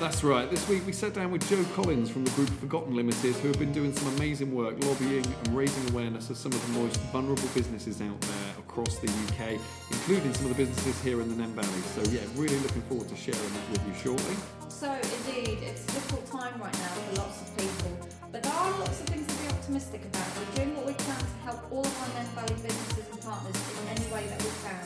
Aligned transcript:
That's 0.00 0.24
right. 0.24 0.48
This 0.50 0.66
week 0.66 0.86
we 0.86 0.92
sat 0.92 1.12
down 1.12 1.30
with 1.30 1.46
Jo 1.46 1.62
Collins 1.76 2.08
from 2.08 2.24
the 2.24 2.30
group 2.30 2.48
Forgotten 2.48 2.96
Limited, 2.96 3.34
who 3.36 3.48
have 3.48 3.58
been 3.58 3.70
doing 3.70 3.94
some 3.94 4.08
amazing 4.16 4.54
work 4.54 4.82
lobbying 4.82 5.26
and 5.26 5.48
raising 5.54 5.86
awareness 5.90 6.30
of 6.30 6.38
some 6.38 6.52
of 6.52 6.66
the 6.66 6.80
most 6.80 6.98
vulnerable 7.12 7.46
businesses 7.52 8.00
out 8.00 8.18
there 8.18 8.50
across 8.60 8.96
the 8.96 9.08
UK, 9.28 9.60
including 9.90 10.32
some 10.32 10.46
of 10.46 10.56
the 10.56 10.64
businesses 10.64 10.98
here 11.02 11.20
in 11.20 11.28
the 11.28 11.36
Nene 11.36 11.52
Valley. 11.52 11.82
So, 11.92 12.00
yeah, 12.10 12.24
really 12.34 12.56
looking 12.60 12.80
forward 12.88 13.10
to 13.10 13.14
sharing 13.14 13.44
that 13.52 13.70
with 13.76 13.86
you 13.86 13.92
shortly. 13.92 14.36
So, 14.70 14.88
indeed, 14.88 15.58
it's 15.68 15.84
a 15.84 15.92
difficult 15.92 16.24
time 16.32 16.58
right 16.58 16.72
now 16.72 16.92
for 17.04 17.20
lots 17.20 17.42
of 17.42 17.52
people, 17.58 18.08
but 18.32 18.42
there 18.42 18.56
are 18.56 18.70
lots 18.80 19.00
of 19.00 19.06
things 19.06 19.26
to 19.28 19.36
be 19.44 19.52
optimistic 19.52 20.00
about. 20.00 20.24
We're 20.40 20.64
doing 20.64 20.76
what 20.80 20.86
we 20.86 20.94
can 20.94 21.20
to 21.20 21.38
help 21.44 21.60
all 21.70 21.84
of 21.84 21.92
our 22.00 22.08
Nene 22.16 22.32
Valley 22.32 22.56
businesses 22.56 23.04
and 23.04 23.20
partners 23.20 23.52
in 23.84 24.00
any 24.00 24.08
way 24.08 24.24
that 24.32 24.40
we 24.40 24.48
can. 24.64 24.80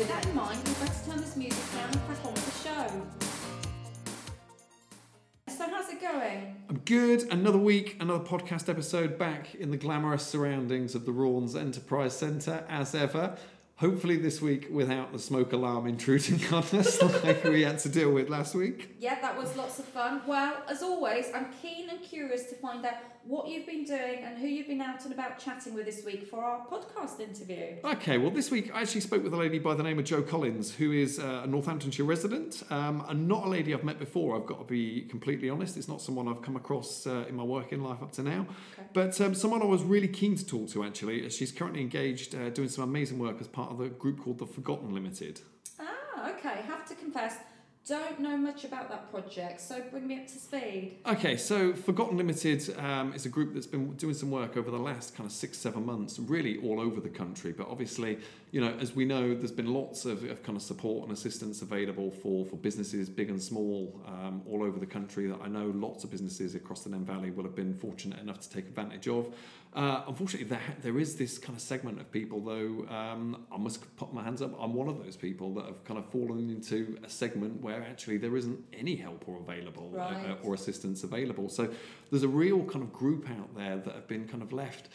With 0.00 0.08
that 0.08 0.24
in 0.24 0.34
mind, 0.34 0.56
we 0.64 0.72
better 0.80 1.04
turn 1.04 1.20
this 1.20 1.36
music 1.36 1.60
down 1.76 1.92
and 1.92 2.00
crack 2.08 2.24
on 2.24 2.32
with 2.32 2.48
the 2.48 2.56
show. 2.64 3.35
So, 5.48 5.64
how's 5.70 5.88
it 5.90 6.00
going? 6.00 6.56
I'm 6.68 6.78
good. 6.84 7.32
Another 7.32 7.56
week, 7.56 7.96
another 8.00 8.24
podcast 8.24 8.68
episode 8.68 9.16
back 9.16 9.54
in 9.54 9.70
the 9.70 9.76
glamorous 9.76 10.26
surroundings 10.26 10.96
of 10.96 11.06
the 11.06 11.12
Raunds 11.12 11.54
Enterprise 11.54 12.16
Centre 12.16 12.64
as 12.68 12.96
ever. 12.96 13.36
Hopefully, 13.78 14.16
this 14.16 14.40
week 14.40 14.68
without 14.70 15.12
the 15.12 15.18
smoke 15.18 15.52
alarm 15.52 15.86
intruding 15.86 16.42
on 16.46 16.62
us 16.62 17.02
like 17.24 17.44
we 17.44 17.60
had 17.60 17.78
to 17.78 17.90
deal 17.90 18.10
with 18.10 18.30
last 18.30 18.54
week. 18.54 18.96
Yeah, 18.98 19.20
that 19.20 19.36
was 19.36 19.54
lots 19.54 19.78
of 19.78 19.84
fun. 19.84 20.22
Well, 20.26 20.56
as 20.66 20.82
always, 20.82 21.26
I'm 21.34 21.48
keen 21.60 21.90
and 21.90 22.00
curious 22.00 22.44
to 22.44 22.54
find 22.54 22.86
out 22.86 22.94
what 23.26 23.48
you've 23.48 23.66
been 23.66 23.84
doing 23.84 24.22
and 24.22 24.38
who 24.38 24.46
you've 24.46 24.68
been 24.68 24.80
out 24.80 25.04
and 25.04 25.12
about 25.12 25.38
chatting 25.38 25.74
with 25.74 25.84
this 25.84 26.04
week 26.04 26.28
for 26.28 26.44
our 26.44 26.64
podcast 26.66 27.18
interview. 27.18 27.74
Okay, 27.84 28.18
well, 28.18 28.30
this 28.30 28.50
week 28.50 28.70
I 28.72 28.82
actually 28.82 29.00
spoke 29.00 29.24
with 29.24 29.34
a 29.34 29.36
lady 29.36 29.58
by 29.58 29.74
the 29.74 29.82
name 29.82 29.98
of 29.98 30.04
Jo 30.04 30.22
Collins, 30.22 30.72
who 30.72 30.92
is 30.92 31.18
uh, 31.18 31.42
a 31.42 31.46
Northamptonshire 31.46 32.04
resident 32.04 32.62
um, 32.70 33.04
and 33.08 33.26
not 33.26 33.46
a 33.46 33.48
lady 33.48 33.74
I've 33.74 33.84
met 33.84 33.98
before, 33.98 34.36
I've 34.36 34.46
got 34.46 34.58
to 34.58 34.64
be 34.64 35.02
completely 35.02 35.50
honest. 35.50 35.76
It's 35.76 35.88
not 35.88 36.00
someone 36.00 36.28
I've 36.28 36.40
come 36.40 36.54
across 36.54 37.06
uh, 37.06 37.24
in 37.28 37.34
my 37.34 37.42
working 37.42 37.82
life 37.82 38.00
up 38.00 38.12
to 38.12 38.22
now, 38.22 38.46
okay. 38.74 38.88
but 38.92 39.20
um, 39.20 39.34
someone 39.34 39.60
I 39.60 39.66
was 39.66 39.82
really 39.82 40.08
keen 40.08 40.36
to 40.36 40.46
talk 40.46 40.68
to 40.70 40.84
actually. 40.84 41.28
She's 41.30 41.50
currently 41.50 41.80
engaged 41.80 42.34
uh, 42.34 42.50
doing 42.50 42.68
some 42.68 42.84
amazing 42.84 43.18
work 43.18 43.40
as 43.40 43.48
part 43.48 43.65
of 43.70 43.80
a 43.80 43.88
group 43.88 44.20
called 44.20 44.38
the 44.38 44.46
Forgotten 44.46 44.94
Limited. 44.94 45.40
Ah, 45.80 46.30
okay. 46.30 46.62
Have 46.62 46.86
to 46.88 46.94
confess, 46.94 47.36
don't 47.86 48.18
know 48.18 48.36
much 48.36 48.64
about 48.64 48.88
that 48.88 49.10
project, 49.12 49.60
so 49.60 49.80
bring 49.92 50.08
me 50.08 50.18
up 50.18 50.26
to 50.26 50.38
speed. 50.38 50.98
Okay, 51.06 51.36
so 51.36 51.72
Forgotten 51.72 52.16
Limited 52.16 52.76
um, 52.78 53.12
is 53.14 53.26
a 53.26 53.28
group 53.28 53.54
that's 53.54 53.68
been 53.68 53.92
doing 53.92 54.14
some 54.14 54.30
work 54.30 54.56
over 54.56 54.72
the 54.72 54.78
last 54.78 55.14
kind 55.14 55.26
of 55.26 55.32
six, 55.32 55.56
seven 55.56 55.86
months, 55.86 56.18
really 56.18 56.58
all 56.58 56.80
over 56.80 57.00
the 57.00 57.08
country. 57.08 57.52
But 57.52 57.68
obviously, 57.68 58.18
you 58.56 58.62
know, 58.62 58.74
as 58.80 58.96
we 58.96 59.04
know, 59.04 59.34
there's 59.34 59.52
been 59.52 59.74
lots 59.74 60.06
of, 60.06 60.24
of 60.24 60.42
kind 60.42 60.56
of 60.56 60.62
support 60.62 61.06
and 61.06 61.12
assistance 61.12 61.60
available 61.60 62.10
for, 62.10 62.46
for 62.46 62.56
businesses, 62.56 63.10
big 63.10 63.28
and 63.28 63.42
small, 63.42 64.00
um, 64.06 64.40
all 64.48 64.62
over 64.62 64.78
the 64.78 64.86
country. 64.86 65.26
That 65.26 65.40
I 65.42 65.48
know 65.48 65.66
lots 65.74 66.04
of 66.04 66.10
businesses 66.10 66.54
across 66.54 66.82
the 66.82 66.88
Nene 66.88 67.04
Valley 67.04 67.30
will 67.30 67.42
have 67.42 67.54
been 67.54 67.74
fortunate 67.74 68.18
enough 68.18 68.40
to 68.40 68.48
take 68.48 68.64
advantage 68.64 69.08
of. 69.08 69.34
Uh, 69.74 70.04
unfortunately, 70.08 70.48
there, 70.48 70.74
there 70.80 70.98
is 70.98 71.16
this 71.16 71.36
kind 71.36 71.54
of 71.54 71.60
segment 71.60 72.00
of 72.00 72.10
people, 72.10 72.40
though, 72.40 72.86
um, 72.88 73.44
I 73.52 73.58
must 73.58 73.94
put 73.98 74.14
my 74.14 74.22
hands 74.22 74.40
up, 74.40 74.58
I'm 74.58 74.72
one 74.72 74.88
of 74.88 75.04
those 75.04 75.16
people 75.16 75.52
that 75.56 75.66
have 75.66 75.84
kind 75.84 75.98
of 75.98 76.06
fallen 76.06 76.48
into 76.48 76.98
a 77.04 77.10
segment 77.10 77.60
where 77.60 77.82
actually 77.82 78.16
there 78.16 78.38
isn't 78.38 78.58
any 78.72 78.96
help 78.96 79.28
or 79.28 79.38
available 79.38 79.92
uh, 79.96 79.98
right. 79.98 80.30
uh, 80.30 80.46
or 80.46 80.54
assistance 80.54 81.04
available. 81.04 81.50
So 81.50 81.68
there's 82.10 82.22
a 82.22 82.28
real 82.28 82.64
kind 82.64 82.82
of 82.82 82.90
group 82.90 83.28
out 83.28 83.54
there 83.54 83.76
that 83.76 83.94
have 83.94 84.08
been 84.08 84.26
kind 84.26 84.42
of 84.42 84.54
left 84.54 84.88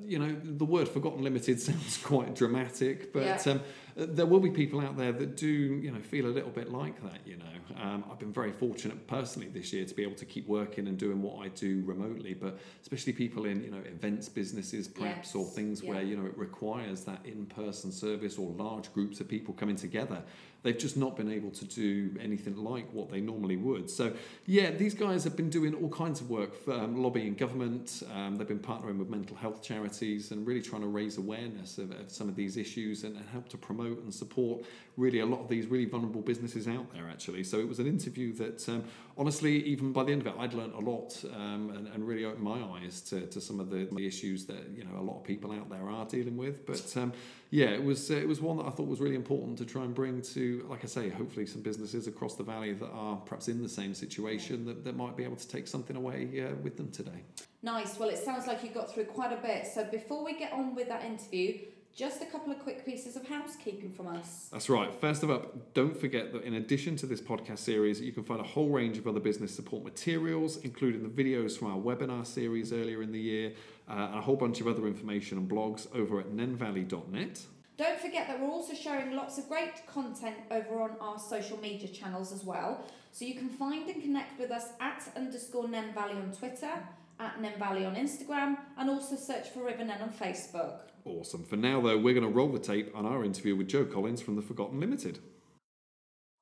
you 0.00 0.18
know, 0.18 0.36
the 0.42 0.64
word 0.64 0.88
forgotten 0.88 1.22
limited 1.22 1.60
sounds 1.60 1.98
quite 1.98 2.34
dramatic, 2.34 3.12
but 3.12 3.22
yeah. 3.22 3.52
um, 3.52 3.60
there 3.96 4.26
will 4.26 4.40
be 4.40 4.50
people 4.50 4.80
out 4.80 4.96
there 4.96 5.12
that 5.12 5.36
do, 5.36 5.46
you 5.46 5.90
know, 5.90 6.00
feel 6.00 6.26
a 6.26 6.28
little 6.28 6.50
bit 6.50 6.70
like 6.70 7.00
that. 7.02 7.20
You 7.24 7.36
know, 7.36 7.80
um, 7.80 8.04
I've 8.10 8.18
been 8.18 8.32
very 8.32 8.52
fortunate 8.52 9.06
personally 9.06 9.48
this 9.48 9.72
year 9.72 9.84
to 9.84 9.94
be 9.94 10.02
able 10.02 10.16
to 10.16 10.24
keep 10.24 10.48
working 10.48 10.88
and 10.88 10.98
doing 10.98 11.22
what 11.22 11.44
I 11.44 11.48
do 11.48 11.82
remotely, 11.86 12.34
but 12.34 12.58
especially 12.82 13.12
people 13.12 13.44
in, 13.44 13.62
you 13.62 13.70
know, 13.70 13.82
events 13.86 14.28
businesses 14.28 14.88
perhaps 14.88 15.28
yes. 15.28 15.34
or 15.34 15.44
things 15.44 15.82
yeah. 15.82 15.90
where 15.90 16.02
you 16.02 16.16
know 16.16 16.26
it 16.26 16.36
requires 16.36 17.04
that 17.04 17.20
in-person 17.24 17.92
service 17.92 18.38
or 18.38 18.50
large 18.50 18.92
groups 18.92 19.20
of 19.20 19.28
people 19.28 19.54
coming 19.54 19.76
together 19.76 20.22
they've 20.64 20.78
just 20.78 20.96
not 20.96 21.14
been 21.14 21.30
able 21.30 21.50
to 21.50 21.64
do 21.66 22.10
anything 22.18 22.56
like 22.56 22.92
what 22.92 23.10
they 23.10 23.20
normally 23.20 23.56
would. 23.56 23.88
So, 23.88 24.12
yeah, 24.46 24.70
these 24.70 24.94
guys 24.94 25.22
have 25.24 25.36
been 25.36 25.50
doing 25.50 25.74
all 25.74 25.90
kinds 25.90 26.20
of 26.22 26.30
work, 26.30 26.56
for, 26.64 26.72
um, 26.72 26.96
lobbying 27.02 27.34
government. 27.34 28.02
Um, 28.12 28.36
they've 28.36 28.48
been 28.48 28.58
partnering 28.58 28.98
with 28.98 29.10
mental 29.10 29.36
health 29.36 29.62
charities 29.62 30.32
and 30.32 30.46
really 30.46 30.62
trying 30.62 30.80
to 30.80 30.88
raise 30.88 31.18
awareness 31.18 31.76
of, 31.76 31.90
of 31.92 32.10
some 32.10 32.30
of 32.30 32.34
these 32.34 32.56
issues 32.56 33.04
and, 33.04 33.14
and, 33.14 33.28
help 33.34 33.48
to 33.48 33.58
promote 33.58 33.83
and 33.92 34.12
support 34.12 34.64
really 34.96 35.20
a 35.20 35.26
lot 35.26 35.40
of 35.40 35.48
these 35.48 35.66
really 35.66 35.86
vulnerable 35.86 36.20
businesses 36.20 36.68
out 36.68 36.92
there, 36.92 37.08
actually. 37.08 37.44
So, 37.44 37.58
it 37.58 37.68
was 37.68 37.78
an 37.78 37.86
interview 37.86 38.32
that, 38.34 38.68
um, 38.68 38.84
honestly, 39.16 39.62
even 39.64 39.92
by 39.92 40.04
the 40.04 40.12
end 40.12 40.22
of 40.22 40.28
it, 40.28 40.34
I'd 40.38 40.54
learned 40.54 40.74
a 40.74 40.80
lot 40.80 41.22
um, 41.34 41.70
and, 41.76 41.88
and, 41.88 42.06
really 42.06 42.24
opened 42.24 42.44
my 42.44 42.60
eyes 42.76 43.00
to, 43.02 43.26
to 43.26 43.40
some 43.40 43.60
of 43.60 43.70
the, 43.70 43.88
the, 43.90 44.06
issues 44.06 44.44
that, 44.46 44.70
you 44.74 44.84
know, 44.84 44.98
a 44.98 45.02
lot 45.02 45.16
of 45.16 45.24
people 45.24 45.52
out 45.52 45.70
there 45.70 45.88
are 45.88 46.04
dealing 46.04 46.36
with. 46.36 46.66
But, 46.66 46.94
um, 46.96 47.12
yeah, 47.54 47.66
it 47.66 47.84
was 47.84 48.10
uh, 48.10 48.14
it 48.14 48.26
was 48.26 48.40
one 48.40 48.56
that 48.56 48.66
I 48.66 48.70
thought 48.70 48.88
was 48.88 49.00
really 49.00 49.14
important 49.14 49.58
to 49.58 49.64
try 49.64 49.84
and 49.84 49.94
bring 49.94 50.22
to, 50.22 50.66
like 50.68 50.82
I 50.82 50.88
say, 50.88 51.08
hopefully 51.08 51.46
some 51.46 51.62
businesses 51.62 52.08
across 52.08 52.34
the 52.34 52.42
valley 52.42 52.72
that 52.72 52.90
are 52.90 53.16
perhaps 53.18 53.46
in 53.46 53.62
the 53.62 53.68
same 53.68 53.94
situation 53.94 54.64
that, 54.66 54.82
that 54.82 54.96
might 54.96 55.16
be 55.16 55.22
able 55.22 55.36
to 55.36 55.46
take 55.46 55.68
something 55.68 55.94
away 55.94 56.44
uh, 56.44 56.56
with 56.64 56.76
them 56.76 56.90
today. 56.90 57.22
Nice. 57.62 57.96
Well, 57.96 58.08
it 58.08 58.18
sounds 58.18 58.48
like 58.48 58.64
you 58.64 58.70
got 58.70 58.92
through 58.92 59.04
quite 59.04 59.32
a 59.32 59.40
bit. 59.40 59.68
So 59.72 59.84
before 59.84 60.24
we 60.24 60.36
get 60.36 60.52
on 60.52 60.74
with 60.74 60.88
that 60.88 61.04
interview, 61.04 61.60
just 61.94 62.20
a 62.22 62.26
couple 62.26 62.52
of 62.52 62.58
quick 62.58 62.84
pieces 62.84 63.14
of 63.14 63.26
housekeeping 63.26 63.92
from 63.92 64.08
us. 64.08 64.48
That's 64.50 64.68
right. 64.68 64.92
First 65.00 65.22
of 65.22 65.30
all, 65.30 65.46
don't 65.74 65.96
forget 65.96 66.32
that 66.32 66.42
in 66.42 66.54
addition 66.54 66.96
to 66.96 67.06
this 67.06 67.20
podcast 67.20 67.58
series, 67.58 68.00
you 68.00 68.12
can 68.12 68.24
find 68.24 68.40
a 68.40 68.44
whole 68.44 68.68
range 68.68 68.98
of 68.98 69.06
other 69.06 69.20
business 69.20 69.54
support 69.54 69.84
materials, 69.84 70.56
including 70.58 71.02
the 71.02 71.08
videos 71.08 71.56
from 71.56 71.68
our 71.68 71.78
webinar 71.78 72.26
series 72.26 72.72
earlier 72.72 73.02
in 73.02 73.12
the 73.12 73.20
year, 73.20 73.52
uh, 73.88 73.92
and 74.10 74.18
a 74.18 74.20
whole 74.20 74.36
bunch 74.36 74.60
of 74.60 74.66
other 74.66 74.86
information 74.86 75.38
and 75.38 75.48
blogs 75.48 75.86
over 75.94 76.18
at 76.18 76.30
nenevalley.net. 76.30 77.40
Don't 77.76 78.00
forget 78.00 78.28
that 78.28 78.40
we're 78.40 78.50
also 78.50 78.74
sharing 78.74 79.16
lots 79.16 79.38
of 79.38 79.48
great 79.48 79.86
content 79.86 80.36
over 80.50 80.80
on 80.80 80.96
our 81.00 81.18
social 81.18 81.58
media 81.60 81.88
channels 81.88 82.32
as 82.32 82.44
well. 82.44 82.84
So 83.10 83.24
you 83.24 83.34
can 83.34 83.48
find 83.48 83.88
and 83.88 84.02
connect 84.02 84.38
with 84.38 84.50
us 84.50 84.68
at 84.80 85.02
underscore 85.16 85.68
Nene 85.68 85.92
Valley 85.92 86.14
on 86.14 86.32
Twitter, 86.32 86.70
at 87.20 87.40
Nene 87.40 87.58
Valley 87.58 87.84
on 87.84 87.94
Instagram, 87.94 88.56
and 88.78 88.90
also 88.90 89.16
search 89.16 89.48
for 89.48 89.64
River 89.64 89.84
Nene 89.84 90.02
on 90.02 90.10
Facebook. 90.10 90.80
Awesome. 91.04 91.44
For 91.44 91.56
now, 91.56 91.80
though, 91.80 91.98
we're 91.98 92.14
going 92.14 92.26
to 92.26 92.32
roll 92.32 92.48
the 92.48 92.58
tape 92.58 92.90
on 92.94 93.06
our 93.06 93.24
interview 93.24 93.56
with 93.56 93.68
Jo 93.68 93.84
Collins 93.84 94.22
from 94.22 94.36
the 94.36 94.42
Forgotten 94.42 94.80
Limited. 94.80 95.18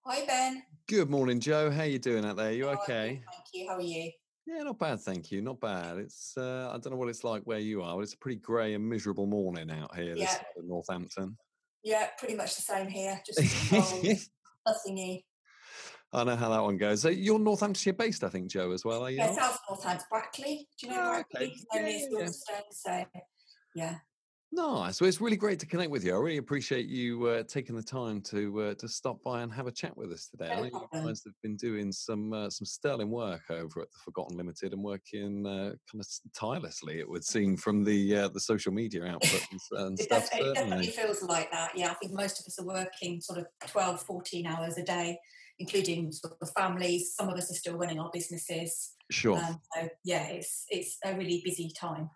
Hi, 0.07 0.25
Ben. 0.25 0.63
Good 0.89 1.11
morning, 1.11 1.41
Jo. 1.41 1.71
How 1.71 1.83
are 1.83 1.87
you 1.87 1.99
doing 1.99 2.25
out 2.25 2.37
there? 2.37 2.53
You 2.53 2.69
oh, 2.69 2.77
okay? 2.83 3.23
Thank 3.31 3.45
you. 3.55 3.69
How 3.69 3.77
are 3.77 3.81
you? 3.81 4.11
Yeah, 4.47 4.65
not 4.65 4.79
bad, 4.79 5.01
thank 5.01 5.31
you. 5.31 5.41
Not 5.41 5.61
bad. 5.61 5.99
It's 5.99 6.35
uh, 6.37 6.71
I 6.73 6.79
don't 6.79 6.91
know 6.91 6.97
what 6.97 7.09
it's 7.09 7.23
like 7.23 7.43
where 7.45 7.61
you 7.61 7.83
are, 7.83 7.95
but 7.95 8.03
it's 8.03 8.15
a 8.15 8.19
pretty 8.19 8.41
grey 8.41 8.75
and 8.75 8.89
miserable 8.89 9.27
morning 9.27 9.71
out 9.71 9.95
here 9.95 10.15
yeah. 10.17 10.25
this 10.25 10.33
side 10.33 10.45
of 10.59 10.65
Northampton. 10.65 11.37
Yeah, 11.85 12.09
pretty 12.19 12.35
much 12.35 12.57
the 12.57 12.63
same 12.63 12.89
here. 12.89 13.21
Just 13.25 13.71
cold, 13.71 14.05
nothingy. 14.67 15.25
I 16.13 16.25
know 16.25 16.37
how 16.37 16.51
that 16.51 16.63
one 16.63 16.77
goes. 16.77 17.01
So 17.01 17.09
you're 17.09 17.39
Northamptonshire 17.39 17.95
based, 17.95 18.23
I 18.23 18.29
think, 18.29 18.49
Jo, 18.49 18.73
as 18.73 18.85
well, 18.85 19.05
are 19.05 19.11
you? 19.11 19.17
Yeah, 19.17 19.33
South 19.33 19.59
Northampton, 19.69 20.07
Brackley. 20.11 20.69
Do 20.79 20.87
you 20.87 20.93
know 20.93 21.01
oh, 21.01 21.11
Brackley? 21.33 21.65
Okay. 21.75 22.09
Yeah, 22.11 22.21
yeah. 22.21 22.29
So, 22.71 23.05
yeah. 23.75 23.95
Nice. 24.55 25.01
Well, 25.01 25.09
it's 25.09 25.19
really 25.19 25.39
great 25.39 25.59
to 25.61 25.67
connect 25.67 25.91
with 25.91 26.05
you. 26.05 26.15
I 26.15 26.19
really 26.19 26.37
appreciate 26.37 26.85
you 26.85 27.27
uh, 27.27 27.43
taking 27.45 27.75
the 27.75 27.83
time 27.83 28.21
to 28.23 28.61
uh, 28.61 28.75
to 28.75 28.87
stop 28.87 29.23
by 29.23 29.41
and 29.41 29.51
have 29.51 29.67
a 29.67 29.73
chat 29.73 29.97
with 29.97 30.13
us 30.13 30.29
today. 30.29 30.49
No 30.49 30.53
I 30.53 30.61
know 30.69 30.89
you 30.93 31.07
guys 31.07 31.23
have 31.25 31.33
been 31.43 31.57
doing 31.57 31.91
some 31.91 32.35
uh, 32.35 32.51
some 32.51 32.67
sterling 32.67 33.09
work 33.11 33.41
over 33.49 33.81
at 33.81 33.91
the 33.91 33.99
Forgotten 34.05 34.37
Limited 34.37 34.75
and 34.75 34.83
working 34.83 35.47
uh, 35.47 35.73
kind 35.91 36.01
of 36.01 36.07
tirelessly. 36.35 37.01
It 37.01 37.09
would 37.09 37.25
seem 37.25 37.57
from 37.57 37.83
the 37.83 38.15
uh, 38.15 38.29
the 38.29 38.41
social 38.41 38.75
media 38.75 39.07
output 39.07 39.43
and, 39.73 39.99
it 39.99 40.05
stuff. 40.05 40.29
Definitely, 40.31 40.51
it 40.51 40.55
definitely 40.55 40.87
feels 40.89 41.23
like 41.23 41.51
that. 41.51 41.73
Yeah, 41.75 41.91
I 41.91 41.95
think 41.95 42.13
most 42.13 42.39
of 42.39 42.45
us 42.45 42.59
are 42.59 42.67
working 42.67 43.23
sort 43.23 43.39
of 43.39 43.47
12, 43.69 44.03
14 44.03 44.47
hours 44.47 44.77
a 44.77 44.83
day, 44.83 45.19
including 45.63 46.11
sort 46.11 46.35
of 46.43 46.51
families. 46.57 47.15
Some 47.15 47.29
of 47.29 47.37
us 47.37 47.51
are 47.51 47.55
still 47.55 47.77
running 47.77 48.01
our 48.01 48.11
businesses. 48.13 48.95
Sure. 49.11 49.39
Um, 49.39 49.61
so 49.75 49.89
yeah, 50.05 50.27
it's 50.29 50.67
it's 50.69 50.99
a 51.05 51.15
really 51.15 51.41
busy 51.45 51.71
time. 51.71 52.11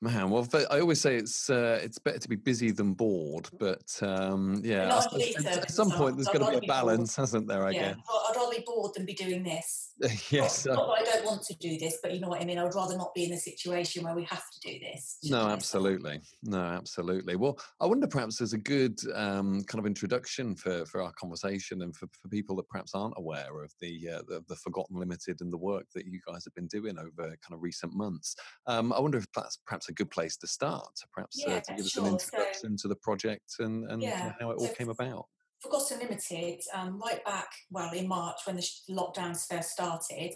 Man, 0.00 0.30
well, 0.30 0.46
I 0.70 0.78
always 0.78 1.00
say 1.00 1.16
it's 1.16 1.50
uh, 1.50 1.80
it's 1.82 1.98
better 1.98 2.20
to 2.20 2.28
be 2.28 2.36
busy 2.36 2.70
than 2.70 2.94
bored, 2.94 3.48
but 3.58 3.98
um, 4.00 4.60
yeah, 4.64 4.96
at, 4.96 5.70
some 5.72 5.90
point 5.90 6.16
there's 6.16 6.28
got 6.28 6.38
to 6.38 6.60
be 6.60 6.64
a 6.64 6.68
balance, 6.68 7.16
bored. 7.16 7.22
hasn't 7.24 7.48
there? 7.48 7.64
I 7.64 7.70
yeah. 7.70 7.80
guess. 7.80 7.96
I'd 8.30 8.36
rather 8.36 8.54
be 8.54 8.62
bored 8.64 8.92
than 8.94 9.06
be 9.06 9.14
doing 9.14 9.42
this. 9.42 9.88
yes. 10.30 10.66
Not, 10.66 10.76
not, 10.76 10.98
that 10.98 11.08
I 11.08 11.16
don't 11.16 11.26
want 11.26 11.42
to 11.42 11.54
do 11.54 11.76
this, 11.78 11.98
but 12.00 12.14
you 12.14 12.20
know 12.20 12.28
what 12.28 12.40
I 12.40 12.44
mean. 12.44 12.58
I 12.58 12.62
would 12.62 12.76
rather 12.76 12.96
not 12.96 13.12
be 13.14 13.24
in 13.24 13.32
a 13.32 13.36
situation 13.36 14.04
where 14.04 14.14
we 14.14 14.22
have 14.24 14.44
to 14.50 14.60
do 14.60 14.78
this. 14.78 15.18
No, 15.24 15.48
absolutely. 15.48 16.20
No, 16.44 16.60
absolutely. 16.60 17.34
Well, 17.34 17.58
I 17.80 17.86
wonder 17.86 18.06
perhaps 18.06 18.38
there's 18.38 18.52
a 18.52 18.58
good 18.58 18.96
um, 19.14 19.64
kind 19.64 19.80
of 19.80 19.86
introduction 19.86 20.54
for, 20.54 20.86
for 20.86 21.02
our 21.02 21.12
conversation 21.18 21.82
and 21.82 21.96
for, 21.96 22.06
for 22.22 22.28
people 22.28 22.54
that 22.56 22.68
perhaps 22.68 22.92
aren't 22.94 23.14
aware 23.16 23.64
of 23.64 23.72
the, 23.80 24.08
uh, 24.08 24.22
the, 24.28 24.44
the 24.48 24.56
Forgotten 24.56 24.96
Limited 24.96 25.40
and 25.40 25.52
the 25.52 25.58
work 25.58 25.86
that 25.96 26.06
you 26.06 26.20
guys 26.24 26.44
have 26.44 26.54
been 26.54 26.68
doing 26.68 26.96
over 26.98 27.22
kind 27.22 27.54
of 27.54 27.62
recent 27.62 27.92
months. 27.92 28.36
Um, 28.68 28.92
I 28.92 29.00
wonder 29.00 29.18
if 29.18 29.26
that's 29.34 29.58
perhaps 29.66 29.87
a 29.88 29.92
good 29.92 30.10
place 30.10 30.36
to 30.38 30.46
start, 30.46 30.92
perhaps 31.12 31.42
uh, 31.46 31.50
yeah, 31.50 31.56
uh, 31.56 31.60
to 31.60 31.74
give 31.74 31.86
sure. 31.86 32.02
us 32.02 32.08
an 32.08 32.12
introduction 32.12 32.78
so, 32.78 32.82
to 32.82 32.88
the 32.88 32.96
project 32.96 33.54
and, 33.60 33.90
and 33.90 34.02
yeah. 34.02 34.32
how 34.40 34.50
it 34.50 34.58
all 34.58 34.66
so 34.66 34.74
came 34.74 34.88
about. 34.88 35.26
Forgotten 35.60 35.98
Limited, 35.98 36.60
um, 36.72 37.00
right 37.00 37.24
back, 37.24 37.48
well, 37.70 37.92
in 37.92 38.06
March 38.06 38.38
when 38.44 38.56
the 38.56 38.68
lockdowns 38.90 39.46
first 39.48 39.70
started, 39.70 40.34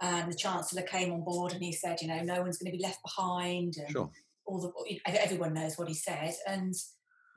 um, 0.00 0.30
the 0.30 0.36
Chancellor 0.36 0.82
came 0.82 1.12
on 1.12 1.24
board 1.24 1.52
and 1.52 1.62
he 1.62 1.72
said, 1.72 2.00
you 2.00 2.08
know, 2.08 2.22
no 2.22 2.42
one's 2.42 2.58
going 2.58 2.70
to 2.70 2.76
be 2.76 2.82
left 2.82 3.00
behind. 3.02 3.74
And 3.78 3.90
Sure. 3.90 4.10
all 4.46 4.60
the, 4.60 5.00
everyone 5.06 5.54
knows 5.54 5.76
what 5.76 5.88
he 5.88 5.94
said. 5.94 6.34
And 6.46 6.74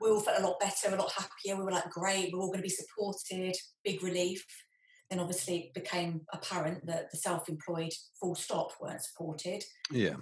we 0.00 0.08
all 0.08 0.20
felt 0.20 0.40
a 0.40 0.46
lot 0.46 0.60
better, 0.60 0.94
a 0.94 0.98
lot 0.98 1.12
happier. 1.12 1.56
We 1.56 1.64
were 1.64 1.72
like, 1.72 1.90
great, 1.90 2.32
we're 2.32 2.40
all 2.40 2.48
going 2.48 2.60
to 2.60 2.62
be 2.62 2.68
supported, 2.70 3.54
big 3.84 4.02
relief. 4.02 4.44
Then 5.10 5.20
obviously 5.20 5.58
it 5.58 5.74
became 5.74 6.22
apparent 6.32 6.86
that 6.86 7.10
the 7.10 7.18
self-employed 7.18 7.92
full 8.18 8.34
stop 8.34 8.70
weren't 8.80 9.02
supported. 9.02 9.64
Yeah. 9.90 10.16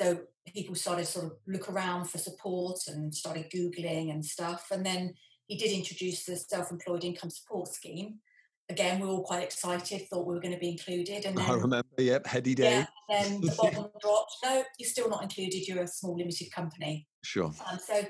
So 0.00 0.20
people 0.54 0.74
started 0.74 1.06
sort 1.06 1.26
of 1.26 1.32
look 1.46 1.70
around 1.70 2.06
for 2.06 2.16
support 2.16 2.78
and 2.86 3.14
started 3.14 3.50
Googling 3.50 4.10
and 4.10 4.24
stuff. 4.24 4.68
And 4.70 4.84
then 4.84 5.14
he 5.46 5.56
did 5.56 5.72
introduce 5.72 6.24
the 6.24 6.36
self-employed 6.36 7.04
income 7.04 7.28
support 7.28 7.68
scheme. 7.68 8.20
Again, 8.70 9.00
we 9.00 9.06
were 9.06 9.12
all 9.12 9.24
quite 9.24 9.42
excited, 9.42 10.08
thought 10.08 10.26
we 10.26 10.34
were 10.34 10.40
going 10.40 10.54
to 10.54 10.60
be 10.60 10.70
included. 10.70 11.26
And 11.26 11.36
then, 11.36 11.44
I 11.44 11.54
remember, 11.54 11.84
yep, 11.98 12.26
heady 12.26 12.54
day. 12.54 12.86
yeah, 13.10 13.22
then 13.22 13.40
the 13.40 13.54
bottom 13.58 13.88
dropped. 14.00 14.36
No, 14.44 14.62
you're 14.78 14.88
still 14.88 15.10
not 15.10 15.22
included. 15.22 15.66
You're 15.66 15.82
a 15.82 15.88
small 15.88 16.16
limited 16.16 16.50
company. 16.52 17.06
Sure. 17.22 17.52
Um, 17.70 17.78
so 17.84 18.06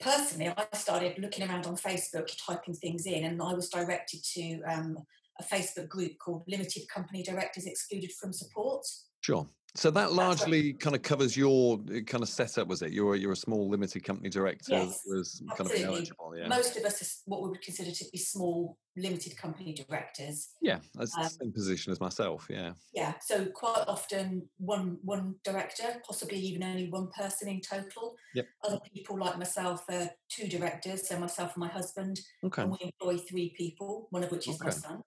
personally, 0.00 0.52
I 0.56 0.76
started 0.76 1.18
looking 1.18 1.48
around 1.48 1.66
on 1.66 1.76
Facebook, 1.76 2.30
typing 2.46 2.74
things 2.74 3.06
in, 3.06 3.24
and 3.24 3.42
I 3.42 3.54
was 3.54 3.70
directed 3.70 4.22
to 4.34 4.60
um, 4.70 4.98
a 5.40 5.42
Facebook 5.42 5.88
group 5.88 6.12
called 6.18 6.44
Limited 6.46 6.82
Company 6.92 7.22
Directors 7.22 7.66
Excluded 7.66 8.12
from 8.12 8.32
Support. 8.32 8.84
Sure. 9.22 9.48
So 9.76 9.90
that 9.90 10.12
largely 10.12 10.72
kind 10.72 10.94
of 10.94 11.02
covers 11.02 11.36
your 11.36 11.80
uh, 11.90 12.00
kind 12.06 12.22
of 12.22 12.28
setup, 12.28 12.68
was 12.68 12.82
it? 12.82 12.92
You're 12.92 13.16
you're 13.16 13.32
a 13.32 13.36
small 13.36 13.68
limited 13.68 14.04
company 14.04 14.28
director 14.28 14.74
Yes, 14.74 15.02
was 15.04 15.42
kind 15.56 15.68
of 15.68 15.72
eligible, 15.76 16.36
yeah. 16.36 16.46
Most 16.46 16.76
of 16.76 16.84
us 16.84 17.02
are 17.02 17.06
what 17.30 17.42
we 17.42 17.48
would 17.50 17.60
consider 17.60 17.90
to 17.90 18.04
be 18.12 18.18
small 18.18 18.78
limited 18.96 19.36
company 19.36 19.74
directors. 19.74 20.50
Yeah, 20.62 20.78
that's 20.94 21.16
the 21.16 21.22
um, 21.22 21.28
same 21.28 21.52
position 21.52 21.90
as 21.90 22.00
myself. 22.00 22.46
Yeah. 22.48 22.74
Yeah, 22.92 23.14
so 23.20 23.46
quite 23.46 23.84
often 23.88 24.48
one 24.58 24.98
one 25.02 25.34
director, 25.42 26.00
possibly 26.06 26.38
even 26.38 26.62
only 26.62 26.88
one 26.88 27.08
person 27.08 27.48
in 27.48 27.60
total. 27.60 28.14
Yep. 28.34 28.46
Other 28.62 28.80
people 28.94 29.18
like 29.18 29.38
myself 29.38 29.84
are 29.88 30.08
two 30.28 30.46
directors, 30.46 31.08
so 31.08 31.18
myself 31.18 31.54
and 31.56 31.62
my 31.62 31.68
husband, 31.68 32.20
Okay. 32.44 32.62
and 32.62 32.70
we 32.70 32.78
employ 32.80 33.16
three 33.18 33.52
people, 33.58 34.06
one 34.10 34.22
of 34.22 34.30
which 34.30 34.46
is 34.46 34.60
my 34.60 34.70
son. 34.70 35.02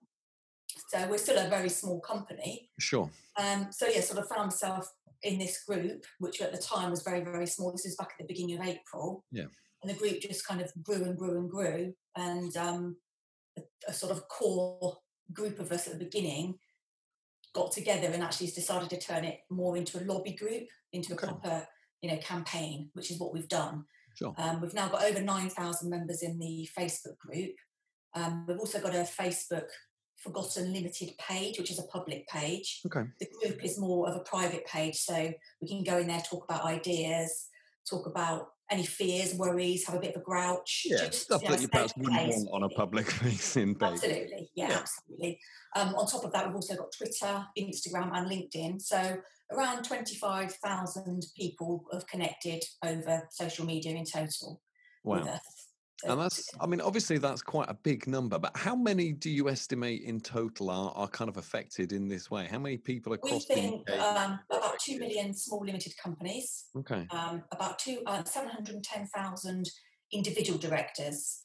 So 0.88 1.06
we're 1.10 1.18
still 1.18 1.38
a 1.38 1.50
very 1.50 1.70
small 1.70 2.00
company. 2.00 2.70
Sure. 2.80 3.10
Um, 3.38 3.68
so 3.72 3.88
yeah, 3.88 4.02
sort 4.02 4.20
of 4.20 4.30
found 4.30 4.48
myself 4.48 4.90
in 5.24 5.38
this 5.38 5.64
group, 5.66 6.06
which 6.20 6.42
at 6.42 6.52
the 6.52 6.58
time 6.58 6.92
was 6.92 7.04
very, 7.04 7.22
very 7.22 7.48
small. 7.48 7.72
This 7.72 7.86
is 7.86 7.96
back 7.98 8.12
at 8.12 8.26
the 8.28 8.34
beginning 8.34 8.60
of 8.60 8.66
April. 8.66 9.26
Yeah. 9.32 9.46
And 9.84 9.92
the 9.92 10.00
group 10.00 10.22
just 10.22 10.48
kind 10.48 10.62
of 10.62 10.72
grew 10.84 11.04
and 11.04 11.18
grew 11.18 11.38
and 11.40 11.50
grew. 11.50 11.94
And 12.16 12.56
um, 12.56 12.98
a, 13.58 13.62
a 13.90 13.94
sort 13.94 14.12
of 14.12 14.28
core 14.30 14.98
group 15.34 15.60
of 15.60 15.72
us 15.72 15.88
at 15.88 15.94
the 16.00 16.06
beginning 16.06 16.56
got 17.54 17.72
together 17.72 18.08
and 18.08 18.24
actually 18.24 18.48
decided 18.48 18.90
to 18.90 19.00
turn 19.00 19.26
it 19.26 19.40
more 19.50 19.76
into 19.76 20.00
a 20.00 20.06
lobby 20.06 20.34
group, 20.34 20.68
into 20.94 21.14
Okay. 21.14 21.28
a 21.28 21.30
proper, 21.30 21.68
you 22.02 22.10
know, 22.10 22.18
campaign, 22.18 22.90
which 22.94 23.12
is 23.12 23.20
what 23.20 23.34
we've 23.34 23.50
done. 23.50 23.84
Sure. 24.16 24.34
Um, 24.38 24.62
we've 24.62 24.74
now 24.74 24.88
got 24.88 25.04
over 25.04 25.22
9,000 25.22 25.90
members 25.90 26.24
in 26.24 26.40
the 26.40 26.68
Facebook 26.78 27.18
group. 27.18 27.56
Um, 28.14 28.46
we've 28.48 28.58
also 28.60 28.80
got 28.80 28.96
a 28.96 29.00
Facebook 29.00 29.68
Forgotten 30.18 30.74
Limited 30.74 31.12
page, 31.20 31.60
which 31.60 31.72
is 31.72 31.80
a 31.80 31.84
public 31.84 32.28
page. 32.28 32.82
Okay. 32.86 33.08
The 33.20 33.28
group 33.42 33.64
is 33.64 33.80
more 33.80 34.10
of 34.10 34.16
a 34.16 34.22
private 34.22 34.66
page, 34.66 34.96
so 34.96 35.32
we 35.62 35.68
can 35.68 35.84
go 35.84 35.98
in 36.00 36.08
there, 36.08 36.22
talk 36.22 36.44
about 36.44 36.66
ideas, 36.66 37.48
talk 37.90 38.08
about 38.08 38.50
any 38.70 38.86
fears, 38.86 39.34
worries, 39.36 39.86
have 39.88 39.96
a 39.96 40.00
bit 40.00 40.16
of 40.16 40.22
a 40.22 40.26
grouch. 40.26 40.84
Yeah, 40.86 40.98
just, 40.98 41.24
stuff 41.24 41.42
you 41.42 41.50
know, 41.50 41.56
that 41.56 41.62
you 41.62 41.68
perhaps 41.70 41.94
wouldn't 41.96 42.28
want 42.28 42.50
on 42.52 42.64
a 42.64 42.70
public 42.70 43.10
facing 43.12 43.76
page. 43.76 43.90
Absolutely, 43.94 44.50
yeah, 44.56 44.70
Yeah. 44.70 44.78
absolutely. 44.80 45.40
Um, 45.76 45.96
on 45.96 46.08
top 46.08 46.26
of 46.26 46.34
that, 46.34 46.48
we've 46.48 46.56
also 46.56 46.76
got 46.76 46.92
Twitter, 46.92 47.46
Instagram, 47.58 48.12
and 48.14 48.30
LinkedIn. 48.30 48.82
So 48.82 49.18
around 49.52 49.84
25,000 49.84 51.26
people 51.38 51.86
have 51.94 52.06
connected 52.08 52.64
over 52.84 53.28
social 53.32 53.66
media 53.66 53.96
in 53.96 54.04
total 54.04 54.62
Wow. 55.04 55.40
And 56.06 56.20
that's, 56.20 56.50
I 56.62 56.68
mean, 56.68 56.82
obviously 56.82 57.18
that's 57.18 57.42
quite 57.42 57.70
a 57.70 57.74
big 57.74 58.08
number, 58.08 58.38
but 58.38 58.56
how 58.56 58.76
many 58.76 59.14
do 59.14 59.30
you 59.30 59.50
estimate 59.50 60.04
in 60.04 60.20
total 60.20 60.70
are, 60.70 60.92
are 60.96 61.08
kind 61.08 61.30
of 61.30 61.38
affected 61.38 61.92
in 61.92 62.08
this 62.08 62.30
way? 62.30 62.46
How 62.46 62.60
many 62.60 62.78
people 62.78 63.12
we 63.12 63.16
across 63.16 63.46
the 63.46 63.56
think 63.56 63.90
UK? 63.90 64.00
um, 64.00 64.40
about 64.52 64.80
2 64.80 65.00
million 65.00 65.34
small 65.34 65.66
limited 65.66 65.94
companies, 66.02 66.66
Okay. 66.78 67.08
um, 67.12 67.44
about 67.52 67.80
two, 67.80 68.02
uh, 68.06 68.24
710,000 68.24 69.70
individual 70.14 70.60
directors. 70.60 71.44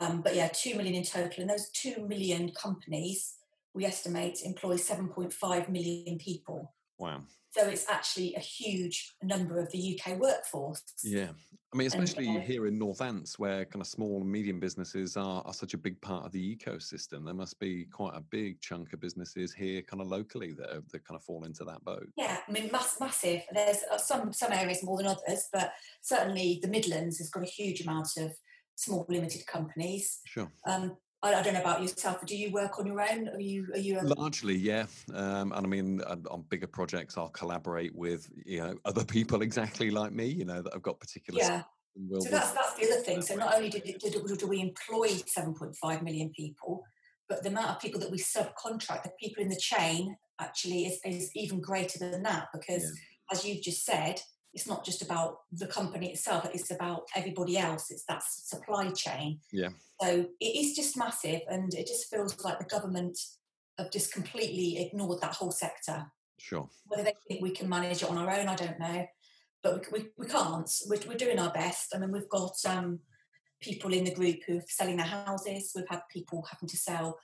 Um, 0.00 0.22
but 0.22 0.34
yeah, 0.34 0.48
2 0.52 0.76
million 0.76 0.94
in 0.94 1.04
total. 1.04 1.42
And 1.42 1.50
those 1.50 1.70
2 1.70 2.08
million 2.08 2.50
companies, 2.52 3.34
we 3.74 3.84
estimate, 3.84 4.40
employ 4.42 4.76
7.5 4.76 5.68
million 5.68 6.18
people. 6.18 6.74
Wow. 6.98 7.22
So 7.50 7.68
it's 7.68 7.88
actually 7.88 8.34
a 8.34 8.40
huge 8.40 9.14
number 9.22 9.58
of 9.60 9.70
the 9.70 10.00
UK 10.00 10.18
workforce. 10.18 10.82
Yeah. 11.04 11.28
I 11.72 11.76
mean, 11.76 11.90
And, 11.92 12.02
especially 12.04 12.36
uh, 12.36 12.40
here 12.40 12.66
in 12.66 12.78
North 12.78 12.98
Northants, 12.98 13.38
where 13.38 13.64
kind 13.64 13.80
of 13.80 13.86
small 13.86 14.20
and 14.20 14.30
medium 14.30 14.60
businesses 14.60 15.16
are, 15.16 15.42
are 15.44 15.54
such 15.54 15.74
a 15.74 15.78
big 15.78 16.00
part 16.00 16.24
of 16.24 16.32
the 16.32 16.56
ecosystem, 16.56 17.24
there 17.24 17.34
must 17.34 17.58
be 17.58 17.84
quite 17.84 18.14
a 18.14 18.20
big 18.20 18.60
chunk 18.60 18.92
of 18.92 19.00
businesses 19.00 19.52
here 19.52 19.82
kind 19.82 20.00
of 20.00 20.08
locally 20.08 20.52
that, 20.52 20.70
are- 20.70 20.84
that 20.92 21.04
kind 21.06 21.16
of 21.16 21.24
fall 21.24 21.44
into 21.44 21.64
that 21.64 21.84
boat. 21.84 22.08
Yeah, 22.16 22.38
I 22.46 22.50
mean, 22.52 22.70
mass, 22.72 22.96
massive. 23.00 23.42
There's 23.52 23.82
uh, 23.90 23.98
some 23.98 24.32
some 24.32 24.52
areas 24.52 24.84
more 24.84 24.96
than 24.96 25.06
others, 25.06 25.48
but 25.52 25.72
certainly 26.02 26.60
the 26.62 26.68
Midlands 26.68 27.18
has 27.18 27.30
got 27.30 27.42
a 27.42 27.46
huge 27.46 27.80
amount 27.82 28.16
of 28.18 28.32
small 28.76 29.06
limited 29.08 29.46
companies. 29.46 30.20
Sure. 30.26 30.50
Um, 30.66 30.96
I, 31.24 31.34
I 31.40 31.42
don't 31.42 31.54
know 31.54 31.60
about 31.60 31.80
yourself. 31.80 32.24
Do 32.26 32.36
you 32.36 32.52
work 32.52 32.78
on 32.78 32.86
your 32.86 33.00
own? 33.00 33.28
Are 33.28 33.40
you 33.40 33.66
are 33.72 33.78
you 33.78 33.98
a 33.98 34.02
Largely, 34.02 34.54
yeah. 34.54 34.86
Um, 35.12 35.52
and 35.52 35.66
I 35.66 35.68
mean, 35.68 36.00
on 36.02 36.44
bigger 36.50 36.66
projects, 36.66 37.16
I'll 37.16 37.30
collaborate 37.30 37.94
with 37.94 38.28
you 38.44 38.58
know 38.58 38.76
other 38.84 39.04
people 39.04 39.42
exactly 39.48 39.90
like 39.90 40.12
me, 40.12 40.26
you 40.26 40.44
know, 40.44 40.60
that 40.62 40.72
have 40.74 40.82
got 40.82 41.00
particular. 41.00 41.40
yeah? 41.40 41.62
will- 41.96 42.20
So 42.20 42.28
that's 42.30 42.52
that's 42.52 42.74
the 42.74 42.84
other 42.92 43.00
thing. 43.02 43.22
So 43.22 43.34
not 43.36 43.54
only 43.54 43.70
did, 43.70 43.86
it- 43.86 44.00
did, 44.00 44.12
do 44.38 44.46
we 44.46 44.60
employ 44.60 45.08
7.5 45.08 46.02
million 46.02 46.30
people, 46.36 46.84
but 47.28 47.42
the 47.42 47.48
amount 47.48 47.70
of 47.70 47.80
people 47.80 48.00
that 48.00 48.10
we 48.10 48.18
subcontract, 48.18 49.04
the 49.04 49.12
people 49.18 49.42
in 49.42 49.48
the 49.48 49.56
chain, 49.56 50.16
actually 50.40 50.84
is, 50.86 50.98
is 51.06 51.30
even 51.34 51.60
greater 51.60 51.98
than 51.98 52.22
that. 52.24 52.48
Because 52.52 52.82
Yeah. 52.82 53.32
as 53.36 53.44
you've 53.46 53.62
just 53.62 53.84
said, 53.84 54.20
it's 54.54 54.66
not 54.66 54.84
just 54.84 55.02
about 55.02 55.38
the 55.52 55.66
company 55.66 56.12
itself; 56.12 56.48
it's 56.54 56.70
about 56.70 57.02
everybody 57.14 57.58
else. 57.58 57.90
It's 57.90 58.04
that 58.04 58.22
supply 58.22 58.90
chain. 58.92 59.40
Yeah. 59.52 59.70
So 60.00 60.26
it 60.40 60.44
is 60.44 60.74
just 60.74 60.96
massive, 60.96 61.40
and 61.48 61.74
it 61.74 61.86
just 61.86 62.08
feels 62.08 62.42
like 62.44 62.58
the 62.58 62.64
government 62.64 63.18
have 63.78 63.90
just 63.90 64.12
completely 64.12 64.78
ignored 64.78 65.20
that 65.20 65.34
whole 65.34 65.50
sector 65.50 66.06
Sure. 66.38 66.68
whether 66.86 67.04
they 67.04 67.14
think 67.26 67.42
we 67.42 67.50
can 67.50 67.68
manage 67.68 68.02
it 68.02 68.10
on 68.10 68.18
our 68.18 68.30
own, 68.30 68.48
I 68.48 68.54
don't 68.54 68.78
know. 68.78 69.06
But 69.62 69.86
we, 69.90 70.00
we, 70.00 70.08
we 70.18 70.26
can't. 70.26 70.70
We're, 70.86 71.00
we're 71.08 71.16
doing 71.16 71.38
our 71.38 71.52
best. 71.52 71.94
I 71.94 71.98
mean, 71.98 72.12
we've 72.12 72.28
got 72.28 72.54
um, 72.66 72.98
people 73.60 73.94
in 73.94 74.04
the 74.04 74.14
group 74.14 74.40
who 74.46 74.58
are 74.58 74.64
selling 74.68 74.96
their 74.96 75.06
houses. 75.06 75.72
We've 75.74 75.88
had 75.88 76.02
people 76.12 76.44
having 76.50 76.68
to 76.68 76.76
sell 76.76 77.18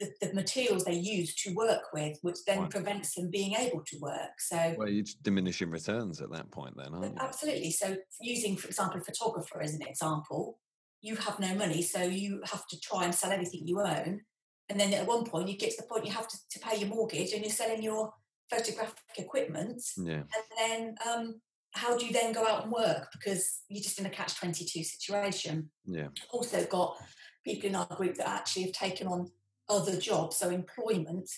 the, 0.00 0.12
the 0.20 0.34
materials 0.34 0.84
they 0.84 0.94
use 0.94 1.34
to 1.36 1.54
work 1.54 1.92
with, 1.92 2.18
which 2.22 2.38
then 2.46 2.62
Right. 2.62 2.70
prevents 2.70 3.14
them 3.14 3.30
being 3.30 3.54
able 3.54 3.82
to 3.84 3.98
work. 4.00 4.40
So, 4.40 4.74
Well, 4.76 4.88
you're 4.88 5.04
diminishing 5.22 5.70
returns 5.70 6.20
at 6.20 6.30
that 6.32 6.50
point, 6.50 6.76
then, 6.76 6.94
aren't 6.94 7.14
you? 7.14 7.20
absolutely. 7.20 7.70
So, 7.70 7.96
using, 8.20 8.56
for 8.56 8.66
example, 8.68 9.00
a 9.00 9.04
photographer 9.04 9.62
as 9.62 9.74
an 9.74 9.82
example, 9.82 10.58
you 11.00 11.16
have 11.16 11.38
no 11.38 11.54
money, 11.54 11.82
so 11.82 12.02
you 12.02 12.40
have 12.44 12.66
to 12.68 12.80
try 12.80 13.04
and 13.04 13.14
sell 13.14 13.30
everything 13.30 13.66
you 13.66 13.80
own. 13.80 14.20
And 14.68 14.80
then 14.80 14.92
at 14.94 15.06
one 15.06 15.24
point, 15.24 15.48
you 15.48 15.56
get 15.58 15.70
to 15.72 15.82
the 15.82 15.86
point 15.88 16.06
you 16.06 16.12
have 16.12 16.26
to, 16.28 16.38
to 16.50 16.58
pay 16.58 16.76
your 16.78 16.88
mortgage 16.88 17.32
and 17.32 17.42
you're 17.42 17.50
selling 17.52 17.82
your 17.82 18.12
photographic 18.50 18.98
equipment 19.18 19.82
Yeah. 19.96 20.22
and 20.22 20.44
then 20.58 20.94
um, 21.08 21.40
how 21.72 21.96
do 21.96 22.04
you 22.06 22.12
then 22.12 22.32
go 22.32 22.46
out 22.46 22.64
and 22.64 22.72
work 22.72 23.08
because 23.12 23.62
you're 23.68 23.82
just 23.82 23.98
in 23.98 24.06
a 24.06 24.10
catch 24.10 24.36
22 24.38 24.84
situation 24.84 25.70
Yeah. 25.86 26.08
also 26.30 26.64
got 26.66 26.96
people 27.44 27.68
in 27.70 27.74
our 27.74 27.86
group 27.96 28.16
that 28.16 28.28
actually 28.28 28.64
have 28.64 28.72
taken 28.72 29.06
on 29.06 29.30
other 29.68 29.98
jobs 29.98 30.36
so 30.36 30.50
employment 30.50 31.28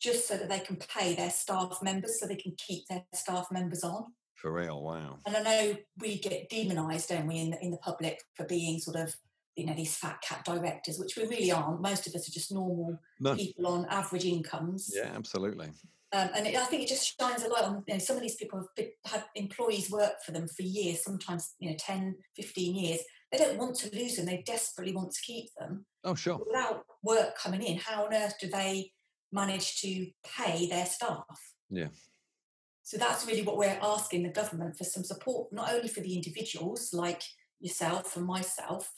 just 0.00 0.26
so 0.26 0.36
that 0.36 0.48
they 0.48 0.58
can 0.60 0.76
pay 0.76 1.14
their 1.14 1.30
staff 1.30 1.78
members 1.82 2.18
so 2.18 2.26
they 2.26 2.36
can 2.36 2.54
keep 2.58 2.86
their 2.88 3.04
staff 3.14 3.46
members 3.52 3.82
on 3.84 4.06
For 4.34 4.52
real. 4.52 4.82
Wow. 4.82 5.18
and 5.26 5.36
i 5.36 5.42
know 5.42 5.76
we 5.98 6.18
get 6.18 6.48
demonized 6.48 7.08
don't 7.08 7.26
we 7.26 7.38
in 7.38 7.50
the, 7.50 7.62
in 7.64 7.70
the 7.70 7.76
public 7.78 8.20
for 8.34 8.44
being 8.46 8.78
sort 8.78 8.96
of 8.96 9.14
you 9.56 9.66
know 9.66 9.74
these 9.74 9.96
fat 9.96 10.20
cat 10.22 10.44
directors 10.44 10.98
which 10.98 11.16
we 11.16 11.24
really 11.26 11.50
aren't 11.52 11.80
most 11.82 12.06
of 12.06 12.14
us 12.14 12.28
are 12.28 12.32
just 12.32 12.50
normal 12.52 12.98
No. 13.20 13.34
people 13.36 13.66
on 13.66 13.86
average 13.86 14.24
incomes 14.24 14.90
Yeah, 14.94 15.12
absolutely. 15.14 15.66
um, 16.12 16.28
and 16.34 16.46
it, 16.46 16.56
I 16.56 16.64
think 16.64 16.82
it 16.82 16.88
just 16.88 17.18
shines 17.20 17.42
a 17.42 17.48
light 17.48 17.64
on 17.64 17.84
you 17.86 17.94
know, 17.94 17.98
some 17.98 18.16
of 18.16 18.22
these 18.22 18.36
people 18.36 18.58
have 18.60 18.68
been, 18.76 18.90
had 19.04 19.24
employees 19.34 19.90
work 19.90 20.22
for 20.24 20.32
them 20.32 20.46
for 20.48 20.62
years, 20.62 21.02
sometimes 21.04 21.54
you 21.58 21.70
know 21.70 21.76
10, 21.78 22.16
15 22.36 22.74
years. 22.74 23.00
They 23.30 23.38
don't 23.38 23.56
want 23.58 23.76
to 23.76 23.94
lose 23.96 24.16
them; 24.16 24.26
they 24.26 24.42
desperately 24.44 24.94
want 24.94 25.12
to 25.12 25.20
keep 25.22 25.46
them. 25.58 25.86
Oh, 26.04 26.14
sure. 26.14 26.40
Without 26.46 26.84
work 27.02 27.36
coming 27.36 27.62
in, 27.62 27.78
how 27.78 28.04
on 28.04 28.14
earth 28.14 28.34
do 28.40 28.48
they 28.48 28.92
manage 29.30 29.80
to 29.80 30.08
pay 30.24 30.66
their 30.66 30.86
staff? 30.86 31.54
Yeah. 31.70 31.88
So 32.82 32.98
that's 32.98 33.26
really 33.26 33.42
what 33.42 33.56
we're 33.56 33.78
asking 33.80 34.24
the 34.24 34.28
government 34.28 34.76
for 34.76 34.84
some 34.84 35.04
support, 35.04 35.52
not 35.52 35.72
only 35.72 35.88
for 35.88 36.00
the 36.00 36.14
individuals 36.14 36.92
like 36.92 37.22
yourself 37.60 38.16
and 38.16 38.26
myself, 38.26 38.92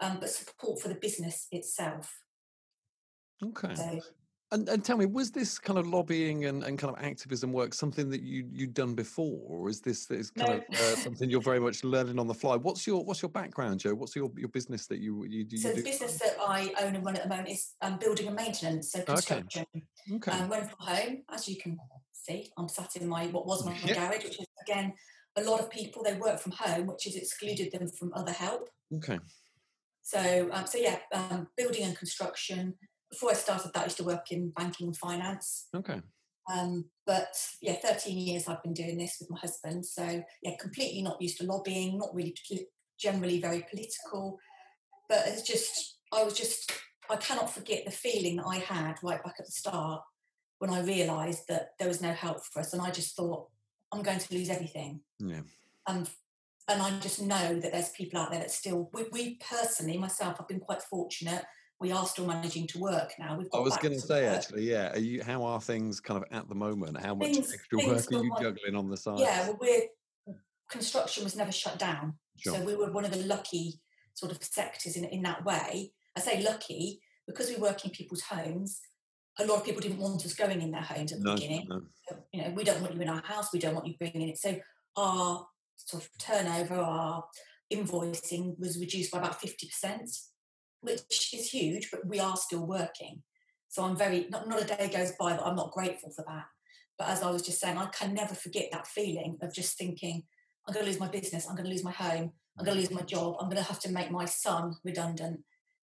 um, 0.00 0.18
but 0.18 0.30
support 0.30 0.80
for 0.80 0.88
the 0.88 0.94
business 0.94 1.46
itself. 1.52 2.22
Okay. 3.42 3.74
So, 3.74 4.00
and, 4.52 4.68
and 4.68 4.84
tell 4.84 4.96
me, 4.96 5.06
was 5.06 5.30
this 5.30 5.58
kind 5.58 5.78
of 5.78 5.86
lobbying 5.86 6.46
and, 6.46 6.64
and 6.64 6.76
kind 6.76 6.94
of 6.94 7.02
activism 7.02 7.52
work 7.52 7.72
something 7.72 8.10
that 8.10 8.22
you 8.22 8.48
you'd 8.52 8.74
done 8.74 8.94
before, 8.94 9.38
or 9.46 9.68
is 9.68 9.80
this 9.80 10.10
is 10.10 10.30
kind 10.30 10.50
no. 10.50 10.56
of 10.56 10.62
uh, 10.74 10.96
something 10.96 11.30
you're 11.30 11.40
very 11.40 11.60
much 11.60 11.84
learning 11.84 12.18
on 12.18 12.26
the 12.26 12.34
fly? 12.34 12.56
What's 12.56 12.86
your 12.86 13.04
what's 13.04 13.22
your 13.22 13.28
background, 13.28 13.80
Jo? 13.80 13.94
What's 13.94 14.16
your, 14.16 14.30
your 14.36 14.48
business 14.48 14.86
that 14.86 14.98
you 14.98 15.24
you, 15.24 15.46
you 15.48 15.58
so 15.58 15.70
do? 15.70 15.76
the 15.76 15.82
business 15.82 16.18
that 16.18 16.36
I 16.40 16.72
own 16.82 16.96
and 16.96 17.04
run 17.04 17.16
at 17.16 17.22
the 17.22 17.28
moment 17.28 17.48
is 17.48 17.74
um, 17.80 17.98
building 17.98 18.26
and 18.26 18.34
maintenance, 18.34 18.90
so 18.90 19.02
construction. 19.02 19.64
Okay. 19.74 20.16
okay. 20.16 20.32
Um, 20.32 20.48
when 20.48 20.64
from 20.64 20.78
home, 20.80 21.22
as 21.32 21.48
you 21.48 21.56
can 21.56 21.78
see, 22.12 22.50
I'm 22.58 22.68
sat 22.68 22.96
in 22.96 23.08
my 23.08 23.26
what 23.26 23.46
was 23.46 23.64
my 23.64 23.76
yep. 23.84 23.96
garage, 23.96 24.24
which 24.24 24.40
is 24.40 24.46
again 24.66 24.92
a 25.36 25.42
lot 25.42 25.60
of 25.60 25.70
people 25.70 26.02
they 26.02 26.14
work 26.14 26.40
from 26.40 26.52
home, 26.52 26.88
which 26.88 27.04
has 27.04 27.14
excluded 27.14 27.70
them 27.70 27.86
from 27.88 28.12
other 28.14 28.32
help. 28.32 28.68
Okay. 28.96 29.20
So 30.02 30.48
um, 30.50 30.66
so 30.66 30.78
yeah, 30.78 30.98
um, 31.12 31.46
building 31.56 31.84
and 31.84 31.96
construction 31.96 32.74
before 33.10 33.30
I 33.30 33.34
started 33.34 33.72
that, 33.74 33.80
I 33.80 33.84
used 33.84 33.96
to 33.98 34.04
work 34.04 34.30
in 34.30 34.50
banking 34.50 34.88
and 34.88 34.96
finance. 34.96 35.66
Okay. 35.74 36.00
Um, 36.52 36.86
but 37.06 37.34
yeah, 37.60 37.74
13 37.74 38.16
years 38.18 38.48
I've 38.48 38.62
been 38.62 38.72
doing 38.72 38.96
this 38.98 39.16
with 39.20 39.30
my 39.30 39.38
husband. 39.38 39.84
So 39.84 40.22
yeah, 40.42 40.56
completely 40.58 41.02
not 41.02 41.20
used 41.20 41.38
to 41.38 41.44
lobbying, 41.44 41.98
not 41.98 42.14
really 42.14 42.34
generally 42.98 43.40
very 43.40 43.64
political. 43.70 44.38
But 45.08 45.26
it's 45.26 45.42
just, 45.42 45.98
I 46.12 46.22
was 46.22 46.34
just, 46.34 46.72
I 47.08 47.16
cannot 47.16 47.52
forget 47.52 47.84
the 47.84 47.90
feeling 47.90 48.36
that 48.36 48.46
I 48.46 48.56
had 48.56 48.96
right 49.02 49.22
back 49.22 49.34
at 49.38 49.46
the 49.46 49.52
start 49.52 50.02
when 50.58 50.70
I 50.70 50.82
realised 50.82 51.44
that 51.48 51.70
there 51.78 51.88
was 51.88 52.02
no 52.02 52.12
help 52.12 52.44
for 52.44 52.60
us. 52.60 52.72
And 52.72 52.82
I 52.82 52.90
just 52.90 53.16
thought, 53.16 53.48
I'm 53.92 54.02
going 54.02 54.18
to 54.18 54.34
lose 54.34 54.50
everything. 54.50 55.00
Yeah. 55.18 55.42
And 55.86 56.08
and 56.68 56.80
I 56.80 56.96
just 57.00 57.20
know 57.20 57.58
that 57.58 57.72
there's 57.72 57.88
people 57.88 58.20
out 58.20 58.30
there 58.30 58.38
that 58.38 58.50
still, 58.52 58.90
we, 58.92 59.04
we 59.10 59.40
personally, 59.40 59.98
myself, 59.98 60.36
I've 60.38 60.46
been 60.46 60.60
quite 60.60 60.82
fortunate 60.82 61.44
we 61.80 61.92
are 61.92 62.04
still 62.06 62.26
managing 62.26 62.66
to 62.68 62.78
work 62.78 63.12
now. 63.18 63.36
We've 63.36 63.48
I 63.54 63.58
was 63.58 63.76
going 63.78 63.94
to 63.94 64.00
say 64.00 64.26
work. 64.26 64.36
actually, 64.36 64.70
yeah. 64.70 64.92
Are 64.92 64.98
you? 64.98 65.22
How 65.22 65.42
are 65.42 65.60
things 65.60 65.98
kind 65.98 66.22
of 66.22 66.30
at 66.30 66.48
the 66.48 66.54
moment? 66.54 67.00
How 67.00 67.14
much 67.14 67.32
things, 67.32 67.52
extra 67.52 67.78
work 67.78 68.12
are 68.12 68.24
you 68.24 68.34
juggling 68.40 68.76
on 68.76 68.90
the 68.90 68.96
side? 68.96 69.18
Yeah, 69.18 69.48
well, 69.48 69.58
we're 69.60 70.36
construction 70.70 71.24
was 71.24 71.34
never 71.34 71.50
shut 71.50 71.78
down, 71.78 72.14
sure. 72.38 72.54
so 72.54 72.64
we 72.64 72.76
were 72.76 72.92
one 72.92 73.04
of 73.04 73.10
the 73.10 73.24
lucky 73.24 73.80
sort 74.14 74.30
of 74.30 74.42
sectors 74.44 74.96
in 74.96 75.04
in 75.06 75.22
that 75.22 75.44
way. 75.44 75.92
I 76.16 76.20
say 76.20 76.42
lucky 76.42 77.00
because 77.26 77.48
we 77.48 77.56
work 77.56 77.84
in 77.84 77.90
people's 77.90 78.22
homes. 78.22 78.80
A 79.38 79.46
lot 79.46 79.58
of 79.58 79.64
people 79.64 79.80
didn't 79.80 79.98
want 79.98 80.24
us 80.26 80.34
going 80.34 80.60
in 80.60 80.70
their 80.70 80.82
homes 80.82 81.12
at 81.12 81.18
the 81.18 81.24
no, 81.24 81.34
beginning. 81.34 81.66
No. 81.68 81.80
So, 82.08 82.16
you 82.32 82.42
know, 82.42 82.50
we 82.50 82.64
don't 82.64 82.82
want 82.82 82.94
you 82.94 83.00
in 83.00 83.08
our 83.08 83.22
house. 83.22 83.52
We 83.52 83.58
don't 83.58 83.74
want 83.74 83.86
you 83.86 83.94
bringing 83.98 84.28
it. 84.28 84.36
So 84.36 84.58
our 84.96 85.46
sort 85.76 86.02
of 86.02 86.10
turnover, 86.18 86.74
our 86.74 87.24
invoicing 87.72 88.58
was 88.58 88.78
reduced 88.78 89.12
by 89.12 89.18
about 89.18 89.40
fifty 89.40 89.66
percent 89.66 90.10
which 90.80 91.34
is 91.34 91.50
huge, 91.50 91.90
but 91.90 92.06
we 92.06 92.20
are 92.20 92.36
still 92.36 92.66
working. 92.66 93.22
So 93.68 93.84
I'm 93.84 93.96
very, 93.96 94.26
not, 94.30 94.48
not 94.48 94.62
a 94.62 94.66
day 94.66 94.90
goes 94.92 95.12
by 95.18 95.32
that 95.32 95.46
I'm 95.46 95.56
not 95.56 95.72
grateful 95.72 96.10
for 96.10 96.24
that. 96.26 96.46
But 96.98 97.08
as 97.08 97.22
I 97.22 97.30
was 97.30 97.42
just 97.42 97.60
saying, 97.60 97.78
I 97.78 97.86
can 97.86 98.14
never 98.14 98.34
forget 98.34 98.68
that 98.72 98.86
feeling 98.86 99.38
of 99.42 99.54
just 99.54 99.78
thinking, 99.78 100.24
I'm 100.66 100.74
going 100.74 100.84
to 100.84 100.90
lose 100.90 101.00
my 101.00 101.08
business, 101.08 101.46
I'm 101.48 101.54
going 101.54 101.64
to 101.64 101.70
lose 101.70 101.84
my 101.84 101.92
home, 101.92 102.32
I'm 102.58 102.64
going 102.64 102.76
to 102.76 102.80
lose 102.80 102.90
my 102.90 103.02
job, 103.02 103.36
I'm 103.40 103.48
going 103.48 103.62
to 103.62 103.68
have 103.68 103.80
to 103.80 103.92
make 103.92 104.10
my 104.10 104.24
son 104.24 104.74
redundant. 104.84 105.40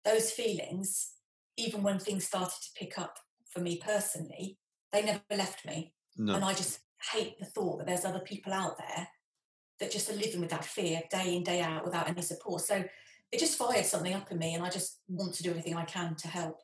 Those 0.05 0.33
feelings, 0.33 1.13
even 1.57 1.83
when 1.83 1.99
things 1.99 2.25
started 2.25 2.61
to 2.63 2.71
pick 2.77 2.99
up 2.99 3.19
for 3.49 3.61
me 3.61 3.81
personally, 3.85 4.59
they 4.93 5.03
never 5.03 5.21
left 5.31 5.65
me. 5.65 5.93
No. 6.17 6.35
And 6.35 6.45
I 6.45 6.53
just 6.55 6.81
hate 7.13 7.39
the 7.39 7.47
thought 7.47 7.79
that 7.79 7.87
there's 7.87 8.05
other 8.05 8.21
people 8.21 8.53
out 8.53 8.77
there 8.79 9.09
that 9.81 9.91
just 9.91 10.11
are 10.11 10.15
living 10.15 10.41
with 10.41 10.51
that 10.51 10.65
fear 10.65 11.03
day 11.11 11.37
in, 11.37 11.43
day 11.43 11.61
out 11.61 11.85
without 11.85 12.09
any 12.09 12.23
support. 12.23 12.63
So 12.63 12.85
it 13.35 13.41
just 13.41 13.59
fired 13.59 13.85
something 13.85 14.15
up 14.15 14.31
in 14.31 14.39
me, 14.39 14.55
and 14.55 14.63
I 14.65 14.71
just 14.71 15.01
want 15.09 15.35
to 15.35 15.43
do 15.43 15.51
everything 15.51 15.75
I 15.75 15.85
can 15.85 16.15
to 16.17 16.29
help. 16.29 16.61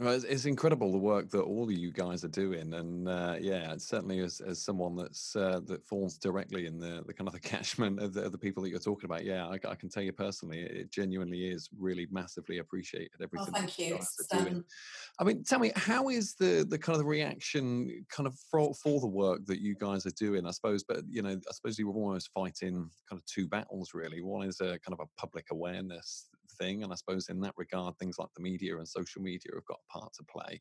Well, 0.00 0.14
it's, 0.14 0.24
it's, 0.24 0.44
incredible 0.44 0.92
the 0.92 0.98
work 0.98 1.28
that 1.30 1.40
all 1.40 1.64
of 1.64 1.72
you 1.72 1.90
guys 1.90 2.24
are 2.24 2.28
doing, 2.28 2.72
and 2.74 3.08
uh, 3.08 3.34
yeah, 3.40 3.74
certainly 3.78 4.20
as, 4.20 4.40
as 4.40 4.62
someone 4.62 4.94
that's 4.94 5.34
uh, 5.34 5.60
that 5.66 5.84
falls 5.84 6.16
directly 6.18 6.66
in 6.66 6.78
the, 6.78 7.02
the 7.04 7.12
kind 7.12 7.26
of 7.26 7.34
the 7.34 7.40
catchment 7.48 8.00
of 8.00 8.14
the, 8.14 8.22
of 8.22 8.30
the 8.30 8.38
people 8.38 8.62
that 8.62 8.70
you're 8.70 8.78
talking 8.78 9.06
about. 9.06 9.24
Yeah, 9.24 9.48
I, 9.48 9.54
I, 9.54 9.74
can 9.74 9.88
tell 9.88 10.04
you 10.04 10.12
personally, 10.12 10.60
it 10.60 10.92
genuinely 10.92 11.48
is 11.48 11.68
really 11.76 12.06
massively 12.12 12.58
appreciated. 12.58 13.10
Oh, 13.20 13.24
everything. 13.24 13.54
Oh, 13.56 13.58
thank 13.58 13.78
you. 13.78 13.98
Doing. 14.30 14.54
Um 14.54 14.64
I 15.18 15.24
mean, 15.24 15.42
tell 15.42 15.58
me, 15.58 15.72
how 15.74 16.10
is 16.10 16.34
the 16.34 16.64
the 16.68 16.78
kind 16.78 16.94
of 16.94 17.00
the 17.00 17.08
reaction 17.08 18.04
kind 18.08 18.28
of 18.28 18.38
for, 18.52 18.72
for 18.74 19.00
the 19.00 19.08
work 19.08 19.46
that 19.46 19.60
you 19.60 19.74
guys 19.74 20.06
are 20.06 20.10
doing? 20.10 20.46
I 20.46 20.52
suppose, 20.52 20.84
but 20.84 21.00
you 21.10 21.22
know, 21.22 21.30
I 21.30 21.52
suppose 21.52 21.76
you 21.76 21.88
were 21.88 21.94
almost 21.94 22.30
fighting 22.32 22.88
kind 23.10 23.20
of 23.20 23.26
two 23.26 23.48
battles 23.48 23.94
really. 23.94 24.22
One 24.22 24.46
is 24.46 24.60
a 24.60 24.78
kind 24.78 24.92
of 24.92 25.00
a 25.00 25.20
public 25.20 25.46
awareness 25.50 26.28
thing. 26.58 26.82
And 26.82 26.92
I 26.92 26.96
suppose 26.96 27.28
in 27.28 27.40
that 27.40 27.54
regard, 27.56 27.96
things 27.98 28.18
like 28.18 28.28
the 28.34 28.42
media 28.42 28.76
and 28.76 28.86
social 28.86 29.22
media 29.22 29.52
have 29.54 29.66
got 29.66 29.80
a 29.88 29.98
part 29.98 30.12
to 30.14 30.24
play. 30.24 30.60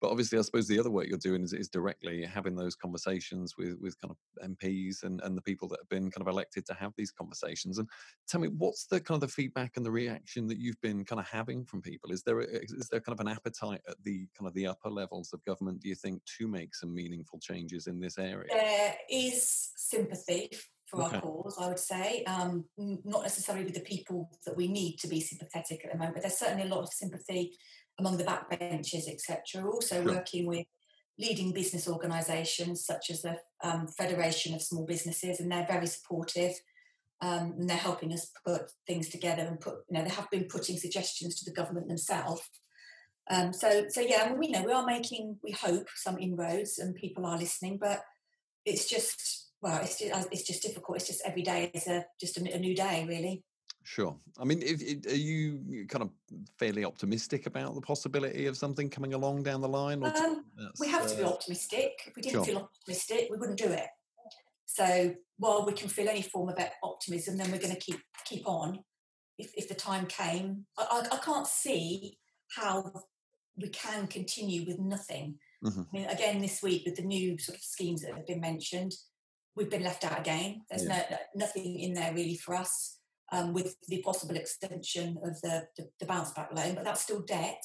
But 0.00 0.10
obviously, 0.10 0.38
I 0.38 0.42
suppose 0.42 0.68
the 0.68 0.78
other 0.78 0.90
work 0.90 1.06
you're 1.08 1.18
doing 1.18 1.42
is, 1.42 1.54
is 1.54 1.68
directly 1.68 2.22
having 2.24 2.54
those 2.54 2.74
conversations 2.74 3.54
with, 3.56 3.78
with 3.80 3.98
kind 4.00 4.12
of 4.12 4.50
MPs 4.50 5.04
and, 5.04 5.20
and 5.22 5.36
the 5.36 5.42
people 5.42 5.68
that 5.68 5.80
have 5.80 5.88
been 5.88 6.10
kind 6.10 6.20
of 6.20 6.28
elected 6.28 6.66
to 6.66 6.74
have 6.74 6.92
these 6.96 7.10
conversations. 7.10 7.78
And 7.78 7.88
tell 8.28 8.40
me, 8.40 8.48
what's 8.48 8.86
the 8.86 9.00
kind 9.00 9.16
of 9.16 9.26
the 9.26 9.34
feedback 9.34 9.76
and 9.76 9.86
the 9.86 9.90
reaction 9.90 10.46
that 10.48 10.58
you've 10.58 10.80
been 10.82 11.04
kind 11.04 11.20
of 11.20 11.26
having 11.26 11.64
from 11.64 11.80
people? 11.80 12.12
Is 12.12 12.22
there 12.22 12.40
a, 12.40 12.44
is 12.46 12.88
there 12.90 13.00
kind 13.00 13.18
of 13.18 13.26
an 13.26 13.32
appetite 13.32 13.80
at 13.88 13.96
the 14.02 14.26
kind 14.38 14.46
of 14.46 14.54
the 14.54 14.66
upper 14.66 14.90
levels 14.90 15.32
of 15.32 15.44
government, 15.44 15.80
do 15.80 15.88
you 15.88 15.94
think, 15.94 16.20
to 16.38 16.46
make 16.46 16.74
some 16.74 16.94
meaningful 16.94 17.38
changes 17.38 17.86
in 17.86 17.98
this 17.98 18.18
area? 18.18 18.48
There 18.50 18.94
is 19.08 19.72
sympathy 19.76 20.50
for 20.86 21.02
okay. 21.02 21.16
our 21.16 21.22
cause, 21.22 21.56
I 21.60 21.68
would 21.68 21.78
say. 21.78 22.24
Um, 22.24 22.64
not 22.76 23.22
necessarily 23.22 23.64
with 23.64 23.74
the 23.74 23.80
people 23.80 24.30
that 24.44 24.56
we 24.56 24.68
need 24.68 24.96
to 24.98 25.08
be 25.08 25.20
sympathetic 25.20 25.84
at 25.84 25.92
the 25.92 25.98
moment, 25.98 26.14
but 26.14 26.22
there's 26.22 26.38
certainly 26.38 26.64
a 26.64 26.74
lot 26.74 26.82
of 26.82 26.92
sympathy 26.92 27.56
among 27.98 28.16
the 28.16 28.24
backbenchers, 28.24 29.08
etc. 29.08 29.68
Also 29.68 30.02
sure. 30.02 30.14
working 30.14 30.46
with 30.46 30.66
leading 31.18 31.52
business 31.52 31.88
organisations 31.88 32.84
such 32.84 33.10
as 33.10 33.22
the 33.22 33.36
um, 33.62 33.86
Federation 33.88 34.54
of 34.54 34.62
Small 34.62 34.84
Businesses, 34.84 35.40
and 35.40 35.50
they're 35.50 35.66
very 35.66 35.86
supportive. 35.86 36.52
Um, 37.22 37.54
and 37.58 37.70
they're 37.70 37.78
helping 37.78 38.12
us 38.12 38.30
put 38.44 38.70
things 38.86 39.08
together 39.08 39.40
and 39.42 39.58
put, 39.58 39.76
you 39.88 39.96
know, 39.96 40.04
they 40.04 40.10
have 40.10 40.28
been 40.30 40.44
putting 40.44 40.76
suggestions 40.76 41.36
to 41.36 41.46
the 41.46 41.56
government 41.56 41.88
themselves. 41.88 42.42
Um, 43.30 43.54
so, 43.54 43.86
so 43.88 44.02
yeah, 44.02 44.24
I 44.24 44.28
mean, 44.28 44.38
we 44.38 44.48
know 44.50 44.62
we 44.62 44.72
are 44.72 44.84
making, 44.84 45.38
we 45.42 45.52
hope, 45.52 45.88
some 45.94 46.18
inroads, 46.18 46.78
and 46.78 46.94
people 46.94 47.24
are 47.24 47.38
listening, 47.38 47.78
but 47.80 48.02
it's 48.66 48.86
just 48.86 49.45
well, 49.66 49.80
it's 49.82 49.98
just, 49.98 50.28
it's 50.30 50.46
just 50.46 50.62
difficult. 50.62 50.98
It's 50.98 51.08
just 51.08 51.22
every 51.26 51.42
day 51.42 51.72
is 51.74 51.88
a 51.88 52.06
just 52.20 52.38
a, 52.38 52.54
a 52.54 52.58
new 52.58 52.74
day, 52.74 53.04
really. 53.08 53.42
Sure. 53.82 54.16
I 54.38 54.44
mean, 54.44 54.62
if, 54.62 54.80
if, 54.80 55.12
are 55.12 55.16
you 55.16 55.86
kind 55.88 56.02
of 56.02 56.10
fairly 56.56 56.84
optimistic 56.84 57.46
about 57.46 57.74
the 57.74 57.80
possibility 57.80 58.46
of 58.46 58.56
something 58.56 58.88
coming 58.88 59.12
along 59.12 59.42
down 59.42 59.60
the 59.60 59.68
line? 59.68 60.04
Um, 60.04 60.44
we 60.78 60.86
have 60.88 61.08
to 61.08 61.16
be 61.16 61.24
uh, 61.24 61.30
optimistic. 61.30 61.92
If 62.06 62.14
we 62.14 62.22
didn't 62.22 62.36
sure. 62.36 62.44
feel 62.44 62.58
optimistic, 62.58 63.26
we 63.28 63.38
wouldn't 63.38 63.58
do 63.58 63.66
it. 63.66 63.88
So 64.66 65.14
while 65.38 65.66
we 65.66 65.72
can 65.72 65.88
feel 65.88 66.08
any 66.08 66.22
form 66.22 66.48
of 66.48 66.58
optimism, 66.84 67.36
then 67.36 67.50
we're 67.50 67.58
going 67.58 67.74
to 67.74 67.80
keep 67.80 68.00
keep 68.24 68.48
on. 68.48 68.78
If, 69.36 69.50
if 69.56 69.68
the 69.68 69.74
time 69.74 70.06
came, 70.06 70.66
I, 70.78 70.86
I, 71.10 71.16
I 71.16 71.18
can't 71.18 71.46
see 71.46 72.18
how 72.54 72.92
we 73.56 73.68
can 73.70 74.06
continue 74.06 74.64
with 74.64 74.78
nothing. 74.78 75.38
Mm-hmm. 75.64 75.80
I 75.80 75.98
mean, 75.98 76.08
again, 76.08 76.40
this 76.40 76.62
week 76.62 76.82
with 76.86 76.96
the 76.96 77.02
new 77.02 77.36
sort 77.38 77.58
of 77.58 77.64
schemes 77.64 78.02
that 78.02 78.14
have 78.14 78.26
been 78.26 78.40
mentioned, 78.40 78.92
we've 79.56 79.70
been 79.70 79.82
left 79.82 80.04
out 80.04 80.20
again. 80.20 80.62
There's 80.70 80.84
yeah. 80.84 81.04
no, 81.10 81.16
nothing 81.34 81.80
in 81.80 81.94
there 81.94 82.14
really 82.14 82.36
for 82.36 82.54
us. 82.54 82.92
Um, 83.32 83.52
with 83.52 83.74
the 83.88 84.00
possible 84.02 84.36
extension 84.36 85.18
of 85.24 85.40
the, 85.40 85.66
the, 85.76 85.88
the, 85.98 86.06
bounce 86.06 86.30
back 86.30 86.50
loan, 86.54 86.76
but 86.76 86.84
that's 86.84 87.02
still 87.02 87.22
debt. 87.22 87.60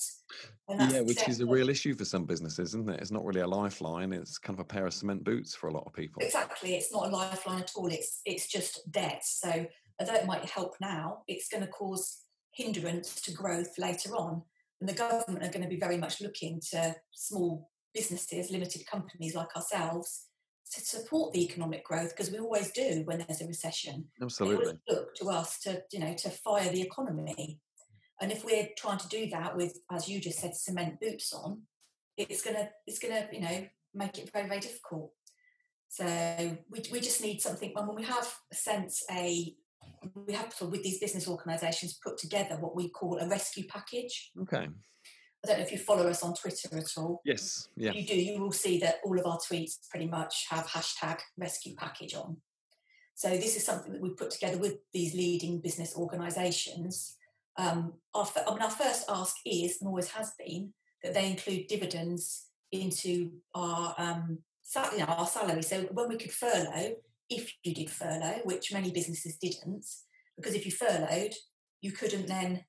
yeah, 0.67 1.01
which 1.01 1.17
debt 1.17 1.29
is 1.29 1.39
a 1.39 1.45
real 1.45 1.69
issue 1.69 1.93
for 1.93 2.03
some 2.03 2.25
businesses, 2.25 2.69
isn't 2.69 2.89
it? 2.89 3.00
It's 3.00 3.12
not 3.12 3.24
really 3.24 3.41
a 3.41 3.48
lifeline. 3.48 4.12
It's 4.12 4.39
kind 4.39 4.57
of 4.57 4.63
a 4.63 4.67
pair 4.67 4.88
of 4.88 4.93
cement 4.95 5.24
boots 5.24 5.53
for 5.53 5.67
a 5.67 5.71
lot 5.71 5.83
of 5.86 5.93
people. 5.93 6.24
Exactly. 6.24 6.74
It's 6.74 6.91
not 6.91 7.05
a 7.05 7.15
lifeline 7.15 7.62
at 7.62 7.74
all. 7.75 7.86
It's 7.89 8.21
it's 8.25 8.48
just 8.48 8.91
debt. 8.91 9.21
So 9.24 9.67
although 10.00 10.15
it 10.15 10.25
might 10.25 10.43
help 10.45 10.74
now, 10.81 11.19
it's 11.27 11.48
going 11.48 11.63
to 11.63 11.69
cause 11.69 12.24
hindrance 12.55 13.21
to 13.21 13.31
growth 13.31 13.77
later 13.77 14.15
on. 14.15 14.41
And 14.79 14.89
the 14.89 14.93
government 14.93 15.45
are 15.45 15.51
going 15.51 15.62
to 15.62 15.69
be 15.69 15.79
very 15.79 15.98
much 15.98 16.21
looking 16.21 16.60
to 16.71 16.95
small 17.13 17.69
businesses, 17.93 18.50
limited 18.50 18.86
companies 18.88 19.36
like 19.36 19.55
ourselves, 19.55 20.25
to 20.74 20.82
support 20.82 21.34
the 21.34 21.44
economic 21.44 21.84
growth 21.84 22.15
because 22.15 22.32
we 22.32 22.39
always 22.39 22.72
do 22.72 23.01
when 23.06 23.20
there's 23.20 23.41
a 23.41 23.48
recession. 23.48 24.06
Absolutely. 24.22 24.74
look 24.88 25.15
to 25.15 25.30
us 25.30 25.60
to 25.62 25.84
you 25.91 26.00
know 26.00 26.13
to 26.13 26.30
fire 26.30 26.70
the 26.70 26.82
economy, 26.82 27.60
and 28.22 28.32
if 28.32 28.46
we're 28.46 28.70
trying 28.77 29.00
to 29.00 29.08
do 29.08 29.30
that 29.30 29.56
with, 29.56 29.80
as 29.91 30.08
you 30.08 30.20
just 30.20 30.39
said, 30.39 30.56
cement 30.56 31.00
boots 31.00 31.34
on, 31.34 31.63
it's 32.18 32.41
gonna 32.41 32.70
it's 32.88 33.00
gonna 33.00 33.27
you 33.32 33.41
know 33.41 33.65
make 33.94 34.18
it 34.18 34.32
very 34.32 34.48
very 34.48 34.60
difficult. 34.60 35.12
So 35.89 36.06
we 36.70 36.84
we 36.91 37.00
just 37.00 37.22
need 37.22 37.41
something. 37.41 37.72
When 37.74 37.96
we 37.96 38.03
have 38.03 38.34
a 38.51 38.56
sense 38.56 39.03
a 39.12 39.56
we 40.15 40.34
have 40.34 40.56
to, 40.58 40.65
with 40.65 40.84
these 40.84 41.00
business 41.00 41.27
organisations 41.27 42.00
put 42.03 42.18
together 42.18 42.58
what 42.60 42.75
we 42.75 42.89
call 42.89 43.20
a 43.20 43.27
rescue 43.27 43.65
package. 43.68 44.32
Okay. 44.41 44.68
I 45.43 45.48
don't 45.48 45.57
know 45.57 45.63
if 45.63 45.71
you 45.71 45.79
follow 45.79 46.07
us 46.07 46.24
on 46.24 46.36
Twitter 46.36 46.69
at 46.77 46.98
all. 46.98 47.21
Yes, 47.25 47.67
yeah. 47.75 47.89
If 47.89 47.95
you 47.95 48.05
do, 48.05 48.15
you 48.15 48.39
will 48.39 48.51
see 48.51 48.79
that 48.79 49.00
all 49.03 49.19
of 49.19 49.25
our 49.25 49.39
tweets 49.39 49.77
pretty 49.89 50.07
much 50.07 50.45
have 50.50 50.67
hashtag 50.67 51.19
rescue 51.38 51.75
package 51.75 52.15
on. 52.15 52.38
So 53.15 53.29
this 53.29 53.55
is 53.55 53.65
something 53.65 53.91
that 53.91 54.01
we 54.01 54.12
put 54.12 54.31
together 54.31 54.57
with 54.57 54.75
these 54.93 55.13
leading 55.13 55.60
business 55.60 55.95
organisations 55.95 57.17
um, 57.57 57.93
our, 58.13 58.27
I 58.48 58.51
mean, 58.51 58.62
our 58.62 58.69
first 58.69 59.05
ask 59.10 59.36
is 59.45 59.81
and 59.81 59.88
always 59.88 60.10
has 60.12 60.33
been 60.38 60.74
that 61.03 61.13
they 61.13 61.29
include 61.29 61.67
dividends 61.67 62.48
into 62.71 63.31
our 63.53 63.93
um, 63.98 64.39
sal- 64.62 64.91
you 64.93 65.00
know, 65.00 65.05
our 65.05 65.27
salary. 65.27 65.63
So 65.63 65.81
when 65.91 66.10
we 66.10 66.17
could 66.17 66.31
furlough, 66.31 66.95
if 67.29 67.53
you 67.63 67.74
did 67.74 67.89
furlough, 67.89 68.41
which 68.43 68.74
many 68.74 68.91
businesses 68.91 69.38
didn't, 69.38 69.86
because 70.38 70.55
if 70.55 70.65
you 70.65 70.71
furloughed, 70.71 71.33
you 71.81 71.91
couldn't 71.91 72.27
then 72.27 72.65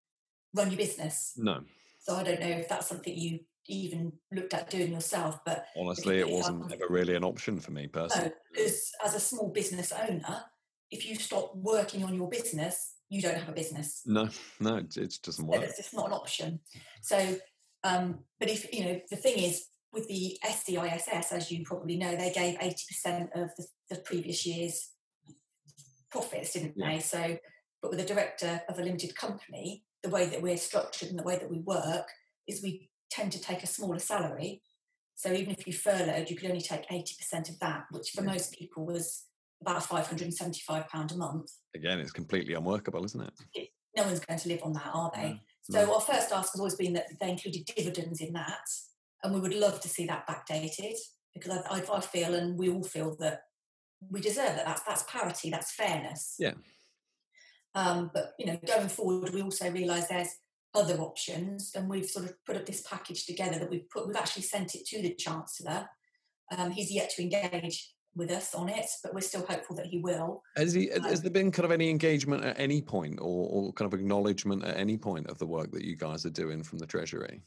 run 0.54 0.70
your 0.70 0.78
business. 0.78 1.32
No. 1.36 1.60
So 2.02 2.16
I 2.16 2.24
don't 2.24 2.40
know 2.40 2.48
if 2.48 2.68
that's 2.68 2.88
something 2.88 3.16
you 3.16 3.40
even 3.68 4.12
looked 4.32 4.54
at 4.54 4.70
doing 4.70 4.92
yourself, 4.92 5.38
but 5.46 5.66
honestly, 5.76 6.18
it 6.18 6.28
wasn't 6.28 6.72
ever 6.72 6.86
really 6.88 7.14
an 7.14 7.24
option 7.24 7.60
for 7.60 7.70
me 7.70 7.86
personally. 7.86 8.28
No, 8.28 8.34
because 8.52 8.90
as 9.04 9.14
a 9.14 9.20
small 9.20 9.50
business 9.50 9.92
owner, 9.92 10.42
if 10.90 11.08
you 11.08 11.14
stop 11.14 11.52
working 11.54 12.02
on 12.04 12.14
your 12.14 12.28
business, 12.28 12.96
you 13.08 13.22
don't 13.22 13.36
have 13.36 13.48
a 13.48 13.52
business. 13.52 14.02
No, 14.04 14.28
no, 14.58 14.76
it, 14.76 14.96
it 14.96 15.14
doesn't 15.22 15.46
work. 15.46 15.62
It's 15.62 15.76
just 15.76 15.94
not 15.94 16.06
an 16.06 16.12
option. 16.12 16.60
So, 17.02 17.36
um, 17.84 18.20
but 18.40 18.50
if 18.50 18.72
you 18.72 18.84
know, 18.84 19.00
the 19.08 19.16
thing 19.16 19.38
is, 19.38 19.66
with 19.92 20.08
the 20.08 20.38
SEISS, 20.42 21.32
as 21.32 21.50
you 21.50 21.64
probably 21.64 21.96
know, 21.96 22.16
they 22.16 22.32
gave 22.32 22.58
80% 22.58 23.24
of 23.34 23.50
the, 23.56 23.66
the 23.90 23.96
previous 23.96 24.46
year's 24.46 24.90
profits, 26.10 26.54
didn't 26.54 26.74
yeah. 26.76 26.94
they? 26.94 26.98
So, 27.00 27.38
but 27.80 27.90
with 27.90 28.00
a 28.00 28.06
director 28.06 28.62
of 28.68 28.78
a 28.78 28.82
limited 28.82 29.14
company, 29.14 29.84
the 30.02 30.10
way 30.10 30.26
that 30.26 30.42
we're 30.42 30.56
structured 30.56 31.08
and 31.08 31.18
the 31.18 31.22
way 31.22 31.36
that 31.38 31.50
we 31.50 31.60
work 31.60 32.08
is 32.48 32.62
we 32.62 32.90
tend 33.10 33.32
to 33.32 33.40
take 33.40 33.62
a 33.62 33.66
smaller 33.66 33.98
salary. 33.98 34.62
So 35.14 35.32
even 35.32 35.52
if 35.52 35.66
you 35.66 35.72
furloughed, 35.72 36.30
you 36.30 36.36
could 36.36 36.48
only 36.50 36.62
take 36.62 36.88
80% 36.88 37.50
of 37.50 37.58
that, 37.60 37.84
which 37.90 38.10
for 38.10 38.22
yeah. 38.22 38.32
most 38.32 38.52
people 38.52 38.86
was 38.86 39.24
about 39.60 39.82
£575 39.82 41.12
a 41.12 41.16
month. 41.16 41.50
Again, 41.74 42.00
it's 42.00 42.10
completely 42.10 42.54
unworkable, 42.54 43.04
isn't 43.04 43.20
it? 43.20 43.32
it? 43.54 43.68
No 43.96 44.04
one's 44.04 44.20
going 44.20 44.38
to 44.40 44.48
live 44.48 44.62
on 44.62 44.72
that, 44.72 44.90
are 44.92 45.12
they? 45.14 45.40
No. 45.68 45.84
So 45.84 45.94
our 45.94 46.00
first 46.00 46.32
ask 46.32 46.52
has 46.52 46.58
always 46.58 46.74
been 46.74 46.94
that 46.94 47.06
they 47.20 47.30
included 47.30 47.66
dividends 47.76 48.20
in 48.20 48.32
that, 48.32 48.66
and 49.22 49.32
we 49.32 49.40
would 49.40 49.54
love 49.54 49.80
to 49.80 49.88
see 49.88 50.06
that 50.06 50.26
backdated 50.26 50.96
because 51.34 51.58
I, 51.70 51.78
I, 51.78 51.96
I 51.96 52.00
feel, 52.00 52.34
and 52.34 52.58
we 52.58 52.70
all 52.70 52.82
feel 52.82 53.14
that 53.20 53.42
we 54.10 54.20
deserve 54.20 54.56
that. 54.56 54.66
That's 54.66 54.82
that's 54.82 55.04
parity, 55.04 55.50
that's 55.50 55.72
fairness. 55.72 56.36
Yeah. 56.38 56.54
Um, 57.74 58.10
but 58.12 58.32
you 58.38 58.46
know, 58.46 58.58
going 58.66 58.88
forward, 58.88 59.32
we 59.32 59.42
also 59.42 59.70
realise 59.70 60.06
there's 60.06 60.36
other 60.74 60.98
options, 60.98 61.72
and 61.74 61.88
we've 61.88 62.06
sort 62.06 62.26
of 62.26 62.44
put 62.44 62.56
up 62.56 62.66
this 62.66 62.82
package 62.82 63.26
together 63.26 63.58
that 63.58 63.70
we've 63.70 63.88
put. 63.90 64.06
We've 64.06 64.16
actually 64.16 64.42
sent 64.42 64.74
it 64.74 64.86
to 64.86 65.02
the 65.02 65.14
chancellor. 65.14 65.88
Um, 66.56 66.70
he's 66.70 66.92
yet 66.92 67.10
to 67.10 67.22
engage 67.22 67.92
with 68.14 68.30
us 68.30 68.54
on 68.54 68.68
it, 68.68 68.86
but 69.02 69.14
we're 69.14 69.20
still 69.20 69.44
hopeful 69.46 69.76
that 69.76 69.86
he 69.86 69.98
will. 69.98 70.42
Has 70.56 70.72
he? 70.72 70.90
Um, 70.92 71.02
has 71.04 71.22
there 71.22 71.30
been 71.30 71.50
kind 71.50 71.64
of 71.64 71.72
any 71.72 71.88
engagement 71.88 72.44
at 72.44 72.58
any 72.58 72.82
point, 72.82 73.18
or, 73.20 73.48
or 73.48 73.72
kind 73.72 73.92
of 73.92 73.98
acknowledgement 73.98 74.64
at 74.64 74.76
any 74.76 74.96
point 74.96 75.26
of 75.28 75.38
the 75.38 75.46
work 75.46 75.72
that 75.72 75.84
you 75.84 75.96
guys 75.96 76.26
are 76.26 76.30
doing 76.30 76.62
from 76.62 76.78
the 76.78 76.86
Treasury? 76.86 77.42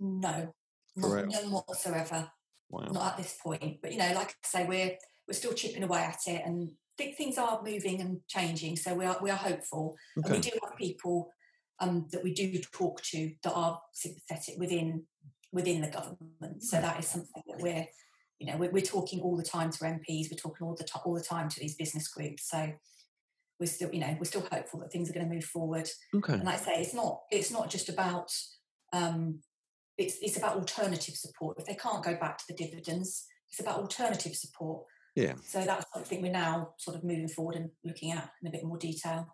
No, 0.00 0.52
not, 0.96 1.28
none 1.28 1.50
whatsoever. 1.50 2.30
Wow. 2.70 2.88
Not 2.92 3.12
at 3.12 3.16
this 3.18 3.36
point. 3.42 3.78
But 3.80 3.92
you 3.92 3.98
know, 3.98 4.12
like 4.14 4.30
I 4.30 4.34
say, 4.44 4.66
we're 4.66 4.96
we're 5.26 5.34
still 5.34 5.52
chipping 5.52 5.84
away 5.84 6.00
at 6.00 6.20
it, 6.26 6.42
and 6.44 6.70
things 6.98 7.38
are 7.38 7.60
moving 7.64 8.00
and 8.00 8.20
changing. 8.28 8.76
So 8.76 8.94
we 8.94 9.04
are 9.04 9.18
we 9.22 9.30
are 9.30 9.36
hopeful, 9.36 9.96
okay. 10.18 10.26
and 10.26 10.36
we 10.36 10.50
do 10.50 10.58
have 10.62 10.76
people 10.76 11.30
um, 11.80 12.06
that 12.12 12.24
we 12.24 12.34
do 12.34 12.58
talk 12.72 13.02
to 13.02 13.32
that 13.42 13.52
are 13.52 13.80
sympathetic 13.92 14.56
within 14.58 15.04
within 15.52 15.80
the 15.80 15.88
government. 15.88 16.62
So 16.62 16.80
that 16.80 16.98
is 16.98 17.06
something 17.06 17.42
that 17.46 17.60
we're 17.60 17.86
you 18.38 18.46
know 18.46 18.56
we're, 18.56 18.70
we're 18.70 18.82
talking 18.82 19.20
all 19.20 19.36
the 19.36 19.42
time 19.42 19.70
to 19.70 19.78
MPs. 19.78 20.30
We're 20.30 20.38
talking 20.38 20.66
all 20.66 20.74
the 20.74 20.84
to- 20.84 21.00
all 21.04 21.14
the 21.14 21.22
time 21.22 21.48
to 21.48 21.60
these 21.60 21.76
business 21.76 22.08
groups. 22.08 22.48
So 22.50 22.72
we're 23.60 23.66
still 23.66 23.92
you 23.92 24.00
know 24.00 24.16
we're 24.18 24.24
still 24.24 24.46
hopeful 24.50 24.80
that 24.80 24.92
things 24.92 25.08
are 25.08 25.12
going 25.12 25.28
to 25.28 25.34
move 25.34 25.44
forward. 25.44 25.88
Okay. 26.14 26.34
And 26.34 26.44
like 26.44 26.54
I 26.54 26.58
say, 26.58 26.80
it's 26.80 26.94
not 26.94 27.22
it's 27.30 27.50
not 27.50 27.70
just 27.70 27.88
about 27.88 28.32
um, 28.92 29.40
it's 29.96 30.16
it's 30.20 30.36
about 30.36 30.56
alternative 30.56 31.14
support. 31.14 31.58
If 31.58 31.66
they 31.66 31.74
can't 31.74 32.04
go 32.04 32.16
back 32.16 32.38
to 32.38 32.44
the 32.48 32.54
dividends, 32.54 33.26
it's 33.50 33.60
about 33.60 33.78
alternative 33.78 34.34
support. 34.34 34.84
Yeah. 35.18 35.34
So 35.44 35.64
that's 35.64 35.84
something 35.92 36.22
we're 36.22 36.30
now 36.30 36.74
sort 36.76 36.96
of 36.96 37.02
moving 37.02 37.26
forward 37.26 37.56
and 37.56 37.70
looking 37.84 38.12
at 38.12 38.30
in 38.40 38.46
a 38.46 38.52
bit 38.52 38.62
more 38.62 38.78
detail. 38.78 39.26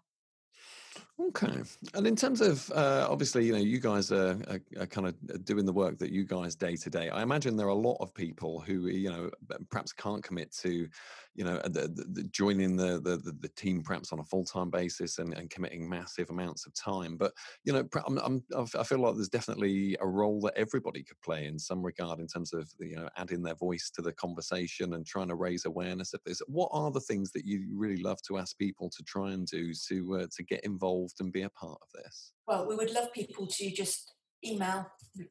Okay, 1.20 1.62
and 1.94 2.08
in 2.08 2.16
terms 2.16 2.40
of 2.40 2.68
uh, 2.72 3.06
obviously, 3.08 3.46
you 3.46 3.52
know, 3.52 3.58
you 3.58 3.78
guys 3.78 4.10
are, 4.10 4.36
are, 4.48 4.60
are, 4.80 4.86
kind 4.86 5.06
of 5.06 5.14
uh, 5.32 5.36
doing 5.44 5.64
the 5.64 5.72
work 5.72 5.96
that 5.98 6.10
you 6.10 6.24
guys 6.24 6.56
day 6.56 6.74
to 6.74 6.90
day. 6.90 7.08
I 7.08 7.22
imagine 7.22 7.56
there 7.56 7.68
are 7.68 7.70
a 7.70 7.74
lot 7.74 7.98
of 8.00 8.12
people 8.12 8.58
who, 8.58 8.88
you 8.88 9.10
know, 9.10 9.30
perhaps 9.70 9.92
can't 9.92 10.24
commit 10.24 10.52
to, 10.62 10.88
you 11.36 11.44
know, 11.44 11.60
the, 11.66 11.82
the, 11.86 12.04
the 12.10 12.22
joining 12.24 12.74
the, 12.74 13.00
the, 13.00 13.32
the 13.38 13.48
team 13.50 13.80
perhaps 13.84 14.12
on 14.12 14.18
a 14.18 14.24
full 14.24 14.44
time 14.44 14.70
basis 14.70 15.18
and, 15.18 15.34
and 15.34 15.50
committing 15.50 15.88
massive 15.88 16.30
amounts 16.30 16.66
of 16.66 16.74
time. 16.74 17.16
But 17.16 17.32
you 17.62 17.72
know, 17.72 17.88
I'm, 18.08 18.18
I'm, 18.18 18.44
i 18.56 18.82
feel 18.82 18.98
like 18.98 19.14
there's 19.14 19.28
definitely 19.28 19.96
a 20.00 20.06
role 20.08 20.40
that 20.40 20.54
everybody 20.56 21.04
could 21.04 21.20
play 21.22 21.46
in 21.46 21.60
some 21.60 21.80
regard 21.80 22.18
in 22.18 22.26
terms 22.26 22.52
of 22.52 22.68
you 22.80 22.96
know 22.96 23.08
adding 23.16 23.42
their 23.42 23.54
voice 23.54 23.88
to 23.94 24.02
the 24.02 24.12
conversation 24.12 24.94
and 24.94 25.06
trying 25.06 25.28
to 25.28 25.36
raise 25.36 25.64
awareness 25.64 26.12
of 26.12 26.20
this. 26.26 26.42
What 26.48 26.70
are 26.72 26.90
the 26.90 27.00
things 27.00 27.30
that 27.32 27.46
you 27.46 27.68
really 27.72 28.02
love 28.02 28.20
to 28.22 28.38
ask 28.38 28.58
people 28.58 28.90
to 28.90 29.02
try 29.04 29.30
and 29.30 29.46
do 29.46 29.72
to 29.88 30.16
uh, 30.16 30.26
to 30.36 30.42
get 30.42 30.64
involved 30.64 31.03
and 31.20 31.32
be 31.32 31.42
a 31.42 31.50
part 31.50 31.78
of 31.82 31.88
this? 32.02 32.32
Well, 32.46 32.68
we 32.68 32.76
would 32.76 32.92
love 32.92 33.12
people 33.12 33.46
to 33.46 33.70
just 33.70 34.12
email, 34.44 34.86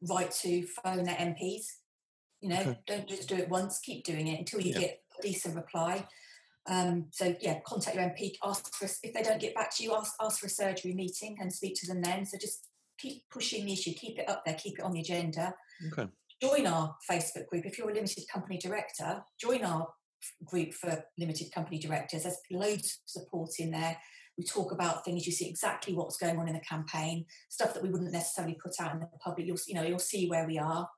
write 0.08 0.32
to, 0.42 0.66
phone 0.82 1.04
their 1.04 1.16
MPs. 1.16 1.64
You 2.40 2.50
know, 2.50 2.60
okay. 2.60 2.78
don't 2.86 3.08
just 3.08 3.28
do 3.28 3.36
it 3.36 3.48
once. 3.48 3.80
Keep 3.80 4.04
doing 4.04 4.28
it 4.28 4.38
until 4.38 4.60
you 4.60 4.72
yeah. 4.72 4.80
get 4.80 5.00
a 5.18 5.22
decent 5.22 5.56
reply. 5.56 6.06
Um, 6.66 7.06
so 7.10 7.34
yeah, 7.40 7.60
contact 7.66 7.96
your 7.96 8.04
MP. 8.04 8.34
Ask 8.42 8.74
for 8.74 8.86
if 8.86 9.12
they 9.12 9.22
don't 9.22 9.40
get 9.40 9.54
back 9.54 9.74
to 9.76 9.82
you, 9.82 9.94
ask 9.94 10.14
ask 10.20 10.40
for 10.40 10.46
a 10.46 10.50
surgery 10.50 10.94
meeting 10.94 11.36
and 11.40 11.52
speak 11.52 11.74
to 11.76 11.86
them 11.86 12.02
then. 12.02 12.24
So 12.24 12.38
just 12.38 12.68
keep 12.98 13.22
pushing 13.30 13.66
the 13.66 13.72
issue, 13.72 13.92
keep 13.92 14.18
it 14.18 14.28
up 14.28 14.42
there, 14.44 14.54
keep 14.54 14.78
it 14.78 14.84
on 14.84 14.92
the 14.92 15.00
agenda. 15.00 15.54
Okay. 15.92 16.10
Join 16.42 16.66
our 16.66 16.96
Facebook 17.10 17.46
group 17.46 17.66
if 17.66 17.78
you're 17.78 17.90
a 17.90 17.94
limited 17.94 18.24
company 18.32 18.58
director. 18.58 19.22
Join 19.38 19.64
our 19.64 19.88
group 20.44 20.72
for 20.72 21.04
limited 21.18 21.52
company 21.54 21.78
directors. 21.78 22.22
There's 22.22 22.38
loads 22.50 23.00
of 23.02 23.22
support 23.22 23.50
in 23.58 23.70
there. 23.70 23.96
We 24.36 24.44
talk 24.44 24.72
about 24.72 25.04
things. 25.04 25.26
You 25.26 25.32
see 25.32 25.48
exactly 25.48 25.94
what's 25.94 26.16
going 26.16 26.38
on 26.38 26.48
in 26.48 26.54
the 26.54 26.60
campaign, 26.60 27.26
stuff 27.48 27.72
that 27.74 27.82
we 27.82 27.90
wouldn't 27.90 28.12
necessarily 28.12 28.58
put 28.62 28.80
out 28.80 28.92
in 28.92 29.00
the 29.00 29.08
public. 29.22 29.46
You'll 29.46 29.58
you 29.66 29.74
know 29.74 29.82
you'll 29.82 29.98
see 29.98 30.28
where 30.28 30.46
we 30.46 30.58
are. 30.58 30.88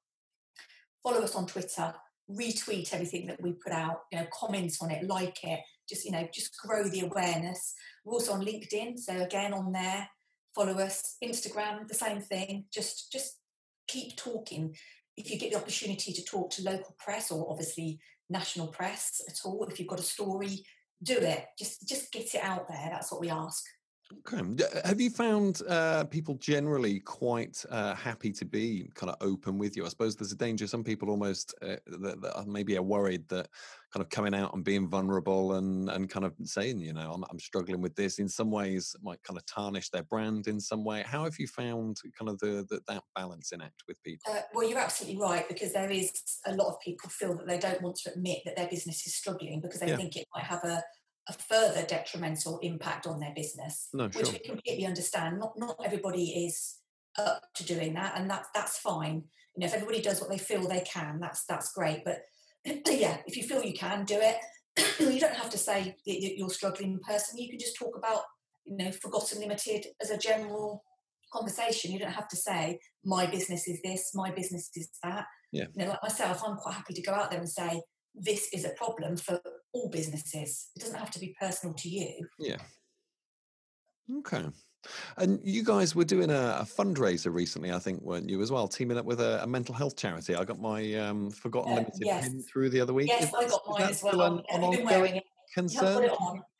Follow 1.02 1.22
us 1.22 1.34
on 1.34 1.46
Twitter 1.46 1.94
retweet 2.30 2.92
everything 2.92 3.26
that 3.26 3.40
we 3.40 3.52
put 3.52 3.72
out, 3.72 4.02
you 4.10 4.18
know, 4.18 4.26
comment 4.32 4.76
on 4.80 4.90
it, 4.90 5.06
like 5.06 5.44
it, 5.44 5.60
just, 5.88 6.04
you 6.04 6.10
know, 6.10 6.26
just 6.32 6.56
grow 6.58 6.88
the 6.88 7.00
awareness. 7.00 7.74
We're 8.04 8.14
also 8.14 8.32
on 8.32 8.44
LinkedIn, 8.44 8.98
so 8.98 9.22
again 9.22 9.52
on 9.52 9.72
there, 9.72 10.08
follow 10.54 10.74
us. 10.74 11.16
Instagram, 11.22 11.86
the 11.86 11.94
same 11.94 12.20
thing. 12.20 12.64
Just 12.72 13.12
just 13.12 13.38
keep 13.86 14.16
talking. 14.16 14.74
If 15.16 15.30
you 15.30 15.38
get 15.38 15.52
the 15.52 15.58
opportunity 15.58 16.12
to 16.12 16.24
talk 16.24 16.50
to 16.50 16.62
local 16.62 16.96
press 16.98 17.30
or 17.30 17.50
obviously 17.50 18.00
national 18.28 18.68
press 18.68 19.20
at 19.28 19.38
all, 19.44 19.66
if 19.70 19.78
you've 19.78 19.88
got 19.88 20.00
a 20.00 20.04
story, 20.04 20.64
do 21.02 21.16
it. 21.16 21.46
Just 21.58 21.86
just 21.88 22.12
get 22.12 22.34
it 22.34 22.42
out 22.42 22.68
there. 22.68 22.88
That's 22.90 23.10
what 23.12 23.20
we 23.20 23.30
ask. 23.30 23.64
Okay. 24.12 24.40
Have 24.84 25.00
you 25.00 25.10
found 25.10 25.62
uh, 25.68 26.04
people 26.04 26.36
generally 26.36 27.00
quite 27.00 27.64
uh, 27.70 27.94
happy 27.94 28.30
to 28.32 28.44
be 28.44 28.88
kind 28.94 29.10
of 29.10 29.16
open 29.20 29.58
with 29.58 29.76
you? 29.76 29.84
I 29.84 29.88
suppose 29.88 30.14
there's 30.14 30.30
a 30.30 30.36
danger. 30.36 30.68
Some 30.68 30.84
people 30.84 31.10
almost 31.10 31.54
uh, 31.60 31.76
that, 31.86 32.20
that 32.22 32.46
maybe 32.46 32.76
are 32.76 32.82
worried 32.82 33.28
that 33.28 33.48
kind 33.92 34.04
of 34.04 34.08
coming 34.08 34.34
out 34.34 34.54
and 34.54 34.62
being 34.62 34.88
vulnerable 34.88 35.54
and 35.54 35.90
and 35.90 36.08
kind 36.08 36.24
of 36.24 36.34
saying, 36.44 36.80
you 36.80 36.92
know, 36.92 37.12
I'm, 37.14 37.24
I'm 37.30 37.40
struggling 37.40 37.80
with 37.80 37.96
this 37.96 38.20
in 38.20 38.28
some 38.28 38.50
ways 38.50 38.94
might 39.02 39.22
kind 39.24 39.38
of 39.38 39.46
tarnish 39.46 39.90
their 39.90 40.04
brand 40.04 40.46
in 40.46 40.60
some 40.60 40.84
way. 40.84 41.02
How 41.04 41.24
have 41.24 41.38
you 41.40 41.48
found 41.48 41.98
kind 42.16 42.28
of 42.28 42.38
the, 42.38 42.64
the 42.68 42.80
that 42.86 43.02
balancing 43.16 43.60
act 43.60 43.82
with 43.88 44.00
people? 44.04 44.32
Uh, 44.32 44.42
well, 44.54 44.68
you're 44.68 44.78
absolutely 44.78 45.20
right 45.20 45.48
because 45.48 45.72
there 45.72 45.90
is 45.90 46.12
a 46.46 46.54
lot 46.54 46.68
of 46.68 46.80
people 46.80 47.10
feel 47.10 47.36
that 47.38 47.48
they 47.48 47.58
don't 47.58 47.82
want 47.82 47.96
to 47.96 48.12
admit 48.12 48.38
that 48.44 48.54
their 48.54 48.68
business 48.68 49.04
is 49.04 49.16
struggling 49.16 49.60
because 49.60 49.80
they 49.80 49.88
yeah. 49.88 49.96
think 49.96 50.14
it 50.14 50.26
might 50.32 50.44
have 50.44 50.62
a 50.62 50.80
a 51.28 51.32
further 51.32 51.84
detrimental 51.86 52.58
impact 52.60 53.06
on 53.06 53.20
their 53.20 53.32
business, 53.34 53.88
no, 53.92 54.08
which 54.08 54.32
we 54.32 54.38
completely 54.38 54.86
understand. 54.86 55.38
Not 55.38 55.58
not 55.58 55.76
everybody 55.84 56.46
is 56.46 56.76
up 57.18 57.42
to 57.54 57.64
doing 57.64 57.94
that, 57.94 58.14
and 58.16 58.30
that's 58.30 58.48
that's 58.54 58.78
fine. 58.78 59.24
You 59.54 59.60
know, 59.60 59.66
if 59.66 59.74
everybody 59.74 60.00
does 60.00 60.20
what 60.20 60.30
they 60.30 60.38
feel 60.38 60.66
they 60.66 60.80
can, 60.80 61.18
that's 61.20 61.44
that's 61.46 61.72
great. 61.72 62.04
But 62.04 62.22
yeah, 62.64 63.18
if 63.26 63.36
you 63.36 63.42
feel 63.42 63.64
you 63.64 63.74
can 63.74 64.04
do 64.04 64.18
it, 64.20 64.36
you 65.00 65.20
don't 65.20 65.34
have 65.34 65.50
to 65.50 65.58
say 65.58 65.96
you're 66.04 66.50
struggling 66.50 67.00
person. 67.00 67.38
You 67.38 67.50
can 67.50 67.58
just 67.58 67.76
talk 67.76 67.96
about 67.96 68.22
you 68.64 68.76
know 68.76 68.92
Forgotten 68.92 69.40
Limited 69.40 69.86
as 70.00 70.10
a 70.10 70.18
general 70.18 70.84
conversation. 71.32 71.92
You 71.92 71.98
don't 71.98 72.12
have 72.12 72.28
to 72.28 72.36
say 72.36 72.78
my 73.04 73.26
business 73.26 73.66
is 73.66 73.80
this, 73.82 74.12
my 74.14 74.30
business 74.30 74.70
is 74.74 74.90
that. 75.02 75.26
Yeah. 75.52 75.66
You 75.74 75.84
know, 75.84 75.90
like 75.90 76.02
myself, 76.02 76.42
I'm 76.44 76.56
quite 76.56 76.74
happy 76.74 76.94
to 76.94 77.02
go 77.02 77.12
out 77.12 77.30
there 77.30 77.40
and 77.40 77.48
say 77.48 77.82
this 78.14 78.48
is 78.52 78.64
a 78.64 78.70
problem 78.70 79.16
for 79.16 79.40
all 79.76 79.88
businesses. 79.90 80.68
It 80.74 80.80
doesn't 80.80 80.98
have 80.98 81.10
to 81.12 81.20
be 81.20 81.34
personal 81.38 81.74
to 81.74 81.88
you. 81.88 82.26
Yeah. 82.38 82.56
Okay. 84.18 84.46
And 85.16 85.40
you 85.42 85.64
guys 85.64 85.94
were 85.94 86.04
doing 86.04 86.30
a, 86.30 86.58
a, 86.60 86.64
fundraiser 86.64 87.32
recently, 87.32 87.72
I 87.72 87.78
think, 87.78 88.02
weren't 88.02 88.28
you, 88.28 88.40
as 88.40 88.52
well, 88.52 88.68
teaming 88.68 88.96
up 88.98 89.04
with 89.04 89.20
a, 89.20 89.42
a 89.42 89.46
mental 89.46 89.74
health 89.74 89.96
charity? 89.96 90.36
I 90.36 90.44
got 90.44 90.60
my 90.60 90.94
um, 90.94 91.30
Forgotten 91.30 91.72
uh, 91.72 91.76
Limited 91.76 92.00
yes. 92.00 92.28
pin 92.28 92.42
through 92.42 92.70
the 92.70 92.80
other 92.80 92.94
week. 92.94 93.08
Yes, 93.08 93.32
I 93.34 93.48
got 93.48 93.62
mine 93.68 93.82
as 93.82 94.02
well. 94.02 94.20
On, 94.22 94.42
on 94.50 94.70
been 94.70 94.84
wearing 94.84 95.16
it. 95.16 95.24
concerned 95.52 96.10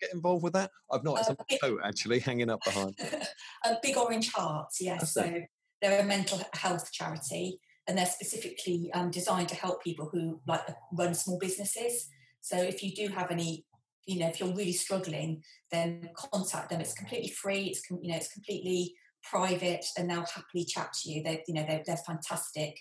get 0.01 0.13
involved 0.13 0.43
with 0.43 0.55
that? 0.55 0.71
I've 0.91 1.05
not. 1.05 1.21
It's 1.21 1.31
uh, 1.31 1.35
a 1.39 1.59
coat 1.59 1.81
actually 1.85 2.19
hanging 2.19 2.51
up 2.51 2.65
behind. 2.65 2.97
a 3.65 3.77
big 3.83 3.97
orange 3.97 4.33
heart. 4.33 4.69
Yes. 4.81 5.13
so 5.13 5.43
they're 5.81 6.01
a 6.01 6.05
mental 6.05 6.41
health 6.53 6.91
charity, 6.93 7.61
and 7.87 7.97
they're 7.97 8.07
specifically 8.07 8.91
um, 8.93 9.11
designed 9.11 9.49
to 9.51 9.55
help 9.55 9.85
people 9.85 10.09
who 10.13 10.41
like 10.49 10.63
run 10.93 11.15
small 11.15 11.39
businesses. 11.39 12.09
So 12.47 12.57
if 12.57 12.81
you 12.81 12.93
do 12.93 13.09
have 13.13 13.33
any, 13.33 13.67
you 14.07 14.21
know, 14.21 14.29
if 14.29 14.39
you're 14.39 14.55
really 14.55 14.73
struggling, 14.73 15.43
then 15.73 16.09
contact 16.17 16.71
them. 16.71 16.81
It's 16.81 16.95
completely 16.95 17.31
free. 17.31 17.65
It's 17.65 17.83
you 17.91 18.09
know, 18.09 18.17
it's 18.17 18.33
completely 18.33 18.95
private, 19.25 19.85
and 19.99 20.09
they'll 20.09 20.25
happily 20.25 20.65
chat 20.65 20.93
to 21.03 21.11
you. 21.11 21.25
They, 21.25 21.43
you 21.49 21.55
know, 21.55 21.65
they're, 21.67 21.83
they're 21.85 21.97
fantastic. 22.07 22.79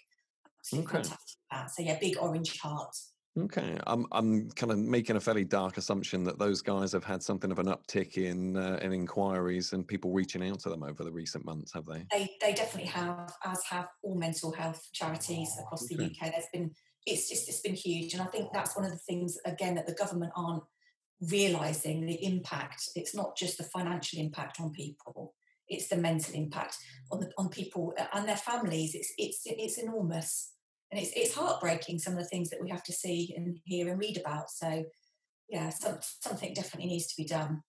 okay. 0.71 0.85
fantastic. 0.85 1.39
So 1.73 1.81
yeah, 1.81 1.97
big 1.99 2.17
orange 2.21 2.59
heart. 2.59 2.95
Okay, 3.37 3.75
I'm 3.87 4.05
I'm 4.11 4.51
kind 4.51 4.71
of 4.71 4.77
making 4.77 5.15
a 5.15 5.19
fairly 5.19 5.43
dark 5.43 5.77
assumption 5.77 6.23
that 6.25 6.37
those 6.37 6.61
guys 6.61 6.91
have 6.91 7.03
had 7.03 7.23
something 7.23 7.51
of 7.51 7.57
an 7.57 7.65
uptick 7.65 8.17
in 8.17 8.55
uh, 8.55 8.77
in 8.83 8.93
inquiries 8.93 9.73
and 9.73 9.85
people 9.85 10.11
reaching 10.11 10.47
out 10.47 10.59
to 10.59 10.69
them 10.69 10.83
over 10.83 11.03
the 11.03 11.11
recent 11.11 11.43
months, 11.43 11.73
have 11.73 11.87
they? 11.87 12.05
They 12.11 12.29
they 12.39 12.53
definitely 12.53 12.91
have, 12.91 13.33
as 13.43 13.63
have 13.65 13.87
all 14.03 14.15
mental 14.15 14.51
health 14.51 14.87
charities 14.93 15.49
across 15.59 15.85
okay. 15.85 15.95
the 15.95 16.03
UK. 16.05 16.31
There's 16.31 16.45
been 16.53 16.71
it's 17.05 17.29
just 17.29 17.47
it's 17.47 17.61
been 17.61 17.75
huge, 17.75 18.13
and 18.13 18.21
I 18.21 18.25
think 18.25 18.49
that's 18.51 18.75
one 18.75 18.85
of 18.85 18.91
the 18.91 18.97
things 18.97 19.37
again 19.45 19.75
that 19.75 19.87
the 19.87 19.93
government 19.93 20.33
aren't 20.35 20.63
realizing 21.31 22.05
the 22.05 22.23
impact. 22.25 22.89
It's 22.95 23.15
not 23.15 23.37
just 23.37 23.57
the 23.57 23.63
financial 23.63 24.19
impact 24.19 24.59
on 24.59 24.71
people; 24.71 25.33
it's 25.67 25.87
the 25.87 25.97
mental 25.97 26.33
impact 26.33 26.77
on 27.11 27.19
the 27.19 27.31
on 27.37 27.49
people 27.49 27.93
and 28.13 28.27
their 28.27 28.37
families. 28.37 28.95
It's 28.95 29.13
it's 29.17 29.41
it's 29.45 29.77
enormous 29.77 30.51
and 30.91 31.01
it's 31.01 31.11
it's 31.15 31.35
heartbreaking 31.35 31.99
some 31.99 32.13
of 32.13 32.19
the 32.19 32.29
things 32.29 32.49
that 32.49 32.61
we 32.61 32.69
have 32.69 32.83
to 32.83 32.93
see 32.93 33.33
and 33.35 33.57
hear 33.65 33.89
and 33.89 33.99
read 33.99 34.17
about. 34.17 34.49
So 34.49 34.85
yeah, 35.49 35.69
some, 35.69 35.97
something 36.01 36.53
definitely 36.53 36.89
needs 36.89 37.07
to 37.07 37.21
be 37.21 37.27
done. 37.27 37.61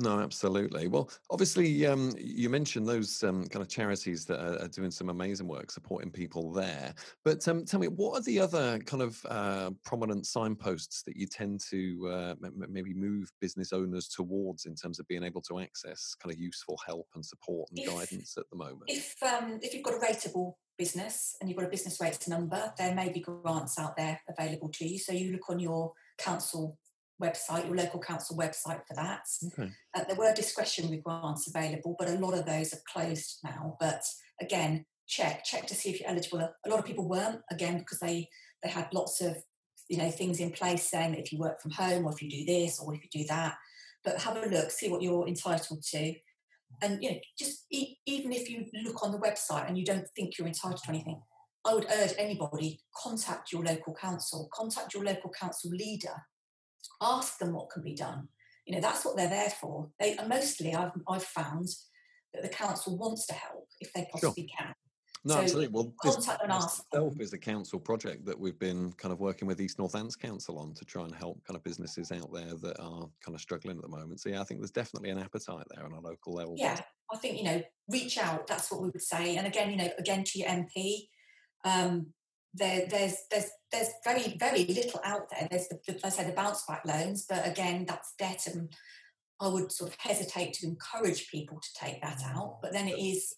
No, 0.00 0.20
absolutely. 0.20 0.86
Well, 0.86 1.10
obviously, 1.28 1.84
um, 1.84 2.14
you 2.16 2.48
mentioned 2.48 2.86
those 2.86 3.24
um, 3.24 3.46
kind 3.48 3.62
of 3.62 3.68
charities 3.68 4.24
that 4.26 4.40
are, 4.40 4.62
are, 4.62 4.68
doing 4.68 4.92
some 4.92 5.08
amazing 5.08 5.48
work 5.48 5.72
supporting 5.72 6.08
people 6.10 6.52
there. 6.52 6.94
But 7.24 7.46
um, 7.48 7.64
tell 7.64 7.80
me, 7.80 7.88
what 7.88 8.16
are 8.16 8.22
the 8.22 8.38
other 8.38 8.78
kind 8.78 9.02
of 9.02 9.20
uh, 9.28 9.70
prominent 9.84 10.24
signposts 10.24 11.02
that 11.02 11.16
you 11.16 11.26
tend 11.26 11.60
to 11.70 12.08
uh, 12.12 12.34
m- 12.44 12.64
maybe 12.68 12.94
move 12.94 13.32
business 13.40 13.72
owners 13.72 14.06
towards 14.06 14.66
in 14.66 14.76
terms 14.76 15.00
of 15.00 15.08
being 15.08 15.24
able 15.24 15.42
to 15.42 15.58
access 15.58 16.14
kind 16.22 16.32
of 16.32 16.40
useful 16.40 16.78
help 16.86 17.08
and 17.16 17.26
support 17.26 17.68
and 17.70 17.80
if, 17.80 17.92
guidance 17.92 18.36
at 18.38 18.44
the 18.50 18.56
moment? 18.56 18.84
If 18.86 19.20
um, 19.24 19.58
if 19.62 19.74
you've 19.74 19.82
got 19.82 19.94
a 19.94 19.98
rateable 19.98 20.54
business 20.78 21.34
and 21.40 21.50
you've 21.50 21.58
got 21.58 21.66
a 21.66 21.70
business 21.70 22.00
rates 22.00 22.28
number, 22.28 22.72
there 22.78 22.94
may 22.94 23.10
be 23.10 23.18
grants 23.18 23.80
out 23.80 23.96
there 23.96 24.20
available 24.28 24.68
to 24.74 24.86
you. 24.86 24.96
So 24.96 25.12
you 25.12 25.32
look 25.32 25.50
on 25.50 25.58
your 25.58 25.92
council 26.18 26.78
website, 27.22 27.66
your 27.66 27.76
local 27.76 28.00
council 28.00 28.36
website 28.36 28.80
for 28.86 28.94
that. 28.94 29.22
Okay. 29.46 29.70
Uh, 29.94 30.04
there 30.04 30.16
were 30.16 30.32
discretionary 30.34 31.02
grants 31.04 31.48
available, 31.48 31.96
but 31.98 32.08
a 32.08 32.18
lot 32.18 32.34
of 32.34 32.46
those 32.46 32.72
are 32.72 32.80
closed 32.92 33.38
now. 33.44 33.76
But 33.80 34.02
again, 34.40 34.86
check 35.06 35.44
check 35.44 35.66
to 35.66 35.74
see 35.74 35.90
if 35.90 36.00
you're 36.00 36.10
eligible. 36.10 36.40
A 36.40 36.68
lot 36.68 36.78
of 36.78 36.84
people 36.84 37.08
weren't 37.08 37.40
again 37.50 37.78
because 37.78 37.98
they 37.98 38.28
they 38.62 38.70
had 38.70 38.88
lots 38.92 39.20
of 39.20 39.36
you 39.88 39.98
know 39.98 40.10
things 40.10 40.40
in 40.40 40.50
place 40.50 40.88
saying 40.88 41.12
that 41.12 41.20
if 41.20 41.32
you 41.32 41.38
work 41.38 41.60
from 41.60 41.72
home 41.72 42.06
or 42.06 42.12
if 42.12 42.22
you 42.22 42.30
do 42.30 42.44
this 42.44 42.78
or 42.78 42.94
if 42.94 43.00
you 43.02 43.22
do 43.22 43.26
that. 43.28 43.56
But 44.04 44.20
have 44.22 44.36
a 44.36 44.46
look, 44.46 44.70
see 44.70 44.88
what 44.88 45.02
you're 45.02 45.26
entitled 45.26 45.82
to, 45.82 46.14
and 46.82 47.02
you 47.02 47.10
know 47.10 47.18
just 47.38 47.66
e- 47.70 47.96
even 48.06 48.32
if 48.32 48.48
you 48.48 48.66
look 48.84 49.02
on 49.02 49.12
the 49.12 49.18
website 49.18 49.68
and 49.68 49.76
you 49.76 49.84
don't 49.84 50.06
think 50.14 50.38
you're 50.38 50.46
entitled 50.46 50.82
to 50.84 50.90
anything. 50.90 51.20
I 51.66 51.74
would 51.74 51.86
urge 51.92 52.14
anybody 52.16 52.80
contact 53.02 53.52
your 53.52 53.64
local 53.64 53.92
council, 53.92 54.48
contact 54.54 54.94
your 54.94 55.04
local 55.04 55.30
council 55.30 55.70
leader 55.72 56.14
ask 57.00 57.38
them 57.38 57.52
what 57.52 57.70
can 57.70 57.82
be 57.82 57.94
done. 57.94 58.28
You 58.66 58.74
know, 58.74 58.80
that's 58.80 59.04
what 59.04 59.16
they're 59.16 59.28
there 59.28 59.50
for. 59.50 59.88
They 59.98 60.16
mostly 60.26 60.74
I've 60.74 60.92
I've 61.08 61.24
found 61.24 61.68
that 62.34 62.42
the 62.42 62.48
council 62.48 62.98
wants 62.98 63.26
to 63.26 63.34
help 63.34 63.68
if 63.80 63.92
they 63.92 64.06
possibly 64.12 64.48
sure. 64.48 64.66
can. 64.66 64.74
No, 65.24 65.34
so 65.34 65.40
absolutely. 65.40 65.74
Well, 65.74 65.92
contact 66.00 66.42
and 66.42 66.52
ask. 66.52 66.84
Itself 66.92 67.20
is 67.20 67.32
a 67.32 67.38
council 67.38 67.80
project 67.80 68.24
that 68.26 68.38
we've 68.38 68.58
been 68.58 68.92
kind 68.92 69.12
of 69.12 69.20
working 69.20 69.48
with 69.48 69.60
East 69.60 69.78
North 69.78 69.92
Northants 69.92 70.18
Council 70.18 70.58
on 70.58 70.74
to 70.74 70.84
try 70.84 71.02
and 71.04 71.14
help 71.14 71.42
kind 71.44 71.56
of 71.56 71.64
businesses 71.64 72.12
out 72.12 72.32
there 72.32 72.54
that 72.62 72.78
are 72.78 73.08
kind 73.24 73.34
of 73.34 73.40
struggling 73.40 73.76
at 73.76 73.82
the 73.82 73.88
moment. 73.88 74.20
So 74.20 74.28
yeah, 74.28 74.40
I 74.40 74.44
think 74.44 74.60
there's 74.60 74.70
definitely 74.70 75.10
an 75.10 75.18
appetite 75.18 75.66
there 75.74 75.84
on 75.84 75.92
a 75.92 76.00
local 76.00 76.34
level. 76.34 76.54
Yeah, 76.56 76.78
I 77.12 77.16
think 77.16 77.38
you 77.38 77.44
know, 77.44 77.62
reach 77.88 78.16
out. 78.18 78.46
That's 78.46 78.70
what 78.70 78.80
we 78.80 78.90
would 78.90 79.02
say. 79.02 79.36
And 79.36 79.46
again, 79.46 79.70
you 79.70 79.76
know, 79.76 79.90
again 79.98 80.24
to 80.24 80.38
your 80.38 80.48
MP, 80.48 81.08
um, 81.64 82.06
there, 82.58 82.86
there's 82.88 83.16
there's 83.30 83.50
there's 83.72 83.88
very 84.04 84.36
very 84.38 84.64
little 84.64 85.00
out 85.04 85.28
there. 85.30 85.48
There's 85.50 85.68
the, 85.68 85.78
the 85.86 86.00
I 86.06 86.08
say 86.10 86.24
the 86.24 86.32
bounce 86.32 86.64
back 86.66 86.84
loans, 86.84 87.26
but 87.28 87.46
again 87.46 87.84
that's 87.86 88.14
debt, 88.18 88.46
and 88.46 88.72
I 89.40 89.48
would 89.48 89.72
sort 89.72 89.90
of 89.90 89.96
hesitate 89.98 90.54
to 90.54 90.66
encourage 90.66 91.30
people 91.30 91.60
to 91.60 91.68
take 91.74 92.02
that 92.02 92.18
mm. 92.18 92.36
out. 92.36 92.58
But 92.62 92.72
then 92.72 92.88
it 92.88 92.98
is 92.98 93.34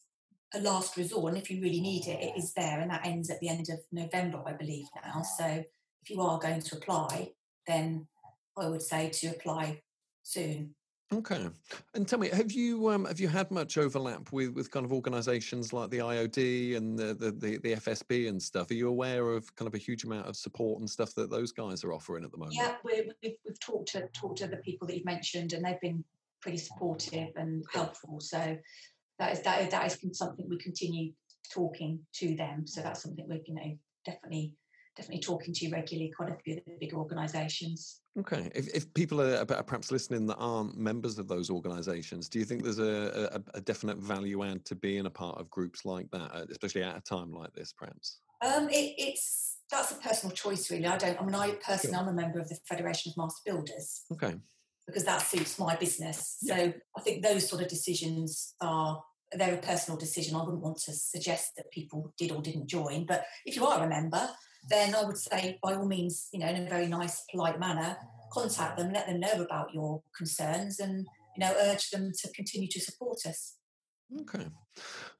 a 0.54 0.60
last 0.60 0.96
resort, 0.96 1.32
and 1.32 1.42
if 1.42 1.50
you 1.50 1.60
really 1.60 1.80
need 1.80 2.06
it, 2.06 2.22
it 2.22 2.36
is 2.36 2.52
there, 2.54 2.80
and 2.80 2.90
that 2.90 3.06
ends 3.06 3.30
at 3.30 3.40
the 3.40 3.48
end 3.48 3.68
of 3.70 3.78
November, 3.92 4.42
I 4.46 4.52
believe 4.52 4.86
now. 5.04 5.22
So 5.22 5.64
if 6.02 6.10
you 6.10 6.20
are 6.20 6.38
going 6.38 6.60
to 6.60 6.76
apply, 6.76 7.32
then 7.66 8.08
I 8.56 8.68
would 8.68 8.82
say 8.82 9.10
to 9.10 9.28
apply 9.28 9.82
soon. 10.22 10.74
Okay, 11.12 11.48
and 11.94 12.06
tell 12.06 12.20
me, 12.20 12.28
have 12.28 12.52
you 12.52 12.88
um, 12.88 13.04
have 13.04 13.18
you 13.18 13.26
had 13.26 13.50
much 13.50 13.78
overlap 13.78 14.30
with, 14.30 14.50
with 14.50 14.70
kind 14.70 14.86
of 14.86 14.92
organisations 14.92 15.72
like 15.72 15.90
the 15.90 15.98
IOD 15.98 16.76
and 16.76 16.96
the, 16.96 17.14
the, 17.14 17.32
the 17.32 17.58
the 17.58 17.72
FSB 17.74 18.28
and 18.28 18.40
stuff? 18.40 18.70
Are 18.70 18.74
you 18.74 18.88
aware 18.88 19.30
of 19.30 19.54
kind 19.56 19.66
of 19.66 19.74
a 19.74 19.78
huge 19.78 20.04
amount 20.04 20.28
of 20.28 20.36
support 20.36 20.78
and 20.78 20.88
stuff 20.88 21.12
that 21.16 21.28
those 21.28 21.50
guys 21.50 21.82
are 21.82 21.92
offering 21.92 22.22
at 22.24 22.30
the 22.30 22.38
moment? 22.38 22.54
Yeah, 22.56 22.76
we 22.84 22.96
have 22.96 23.06
we've 23.22 23.60
talked 23.60 23.90
to 23.92 24.08
talked 24.14 24.38
to 24.38 24.46
the 24.46 24.58
people 24.58 24.86
that 24.86 24.96
you've 24.96 25.04
mentioned, 25.04 25.52
and 25.52 25.64
they've 25.64 25.80
been 25.80 26.04
pretty 26.42 26.58
supportive 26.58 27.30
and 27.34 27.64
helpful. 27.72 28.20
So 28.20 28.56
that 29.18 29.32
is 29.32 29.42
that 29.42 29.62
is, 29.62 29.70
that 29.70 29.86
is 29.86 29.98
something 30.16 30.48
we 30.48 30.58
continue 30.58 31.12
talking 31.52 31.98
to 32.18 32.36
them. 32.36 32.68
So 32.68 32.82
that's 32.82 33.02
something 33.02 33.26
we're 33.28 33.40
you 33.44 33.54
know 33.54 33.76
definitely 34.04 34.54
definitely 35.00 35.20
talking 35.20 35.54
to 35.54 35.64
you 35.64 35.72
regularly, 35.72 36.12
quite 36.14 36.30
a 36.30 36.36
few 36.44 36.58
of 36.58 36.64
the 36.66 36.72
big 36.78 36.92
organisations. 36.92 38.00
Okay. 38.18 38.50
If, 38.54 38.68
if 38.74 38.92
people 38.92 39.20
are 39.20 39.44
perhaps 39.44 39.90
listening 39.90 40.26
that 40.26 40.36
aren't 40.36 40.76
members 40.76 41.18
of 41.18 41.26
those 41.26 41.48
organisations, 41.48 42.28
do 42.28 42.38
you 42.38 42.44
think 42.44 42.62
there's 42.62 42.78
a, 42.78 43.30
a, 43.32 43.58
a, 43.58 43.60
definite 43.62 43.96
value 43.96 44.44
add 44.44 44.64
to 44.66 44.74
being 44.74 45.06
a 45.06 45.10
part 45.10 45.40
of 45.40 45.48
groups 45.48 45.86
like 45.86 46.10
that, 46.10 46.30
uh, 46.34 46.44
especially 46.50 46.82
at 46.82 46.98
a 46.98 47.00
time 47.00 47.32
like 47.32 47.52
this, 47.54 47.72
perhaps? 47.72 48.18
Um, 48.44 48.68
it, 48.68 48.94
it's 48.98 49.56
that's 49.70 49.92
a 49.92 49.94
personal 49.94 50.34
choice, 50.34 50.70
really. 50.70 50.86
I 50.86 50.98
don't. 50.98 51.18
I 51.20 51.24
mean, 51.24 51.34
I 51.34 51.52
personally, 51.64 51.96
I'm 51.96 52.08
a 52.08 52.12
member 52.12 52.40
of 52.40 52.48
the 52.48 52.58
Federation 52.68 53.12
of 53.12 53.16
Master 53.16 53.40
Builders. 53.46 54.02
Okay. 54.12 54.34
Because 54.86 55.04
that 55.04 55.22
suits 55.22 55.58
my 55.58 55.76
business. 55.76 56.36
Yeah. 56.42 56.56
So 56.56 56.72
I 56.96 57.00
think 57.00 57.22
those 57.22 57.48
sort 57.48 57.62
of 57.62 57.68
decisions 57.68 58.54
are 58.60 59.02
they're 59.32 59.54
a 59.54 59.58
personal 59.58 59.96
decision. 59.98 60.34
I 60.34 60.42
wouldn't 60.42 60.62
want 60.62 60.78
to 60.78 60.92
suggest 60.92 61.52
that 61.56 61.70
people 61.70 62.12
did 62.18 62.32
or 62.32 62.42
didn't 62.42 62.66
join. 62.66 63.06
But 63.06 63.24
if 63.46 63.54
you 63.54 63.64
are 63.64 63.84
a 63.84 63.88
member, 63.88 64.28
then 64.68 64.94
I 64.94 65.04
would 65.04 65.16
say, 65.16 65.58
by 65.62 65.74
all 65.74 65.86
means, 65.86 66.28
you 66.32 66.40
know, 66.40 66.48
in 66.48 66.66
a 66.66 66.68
very 66.68 66.86
nice, 66.86 67.24
polite 67.30 67.58
manner, 67.58 67.96
contact 68.32 68.78
them, 68.78 68.92
let 68.92 69.06
them 69.06 69.20
know 69.20 69.42
about 69.42 69.74
your 69.74 70.02
concerns, 70.16 70.80
and 70.80 71.06
you 71.36 71.40
know, 71.40 71.54
urge 71.60 71.90
them 71.90 72.12
to 72.20 72.32
continue 72.32 72.68
to 72.68 72.80
support 72.80 73.18
us. 73.26 73.56
Okay, 74.22 74.44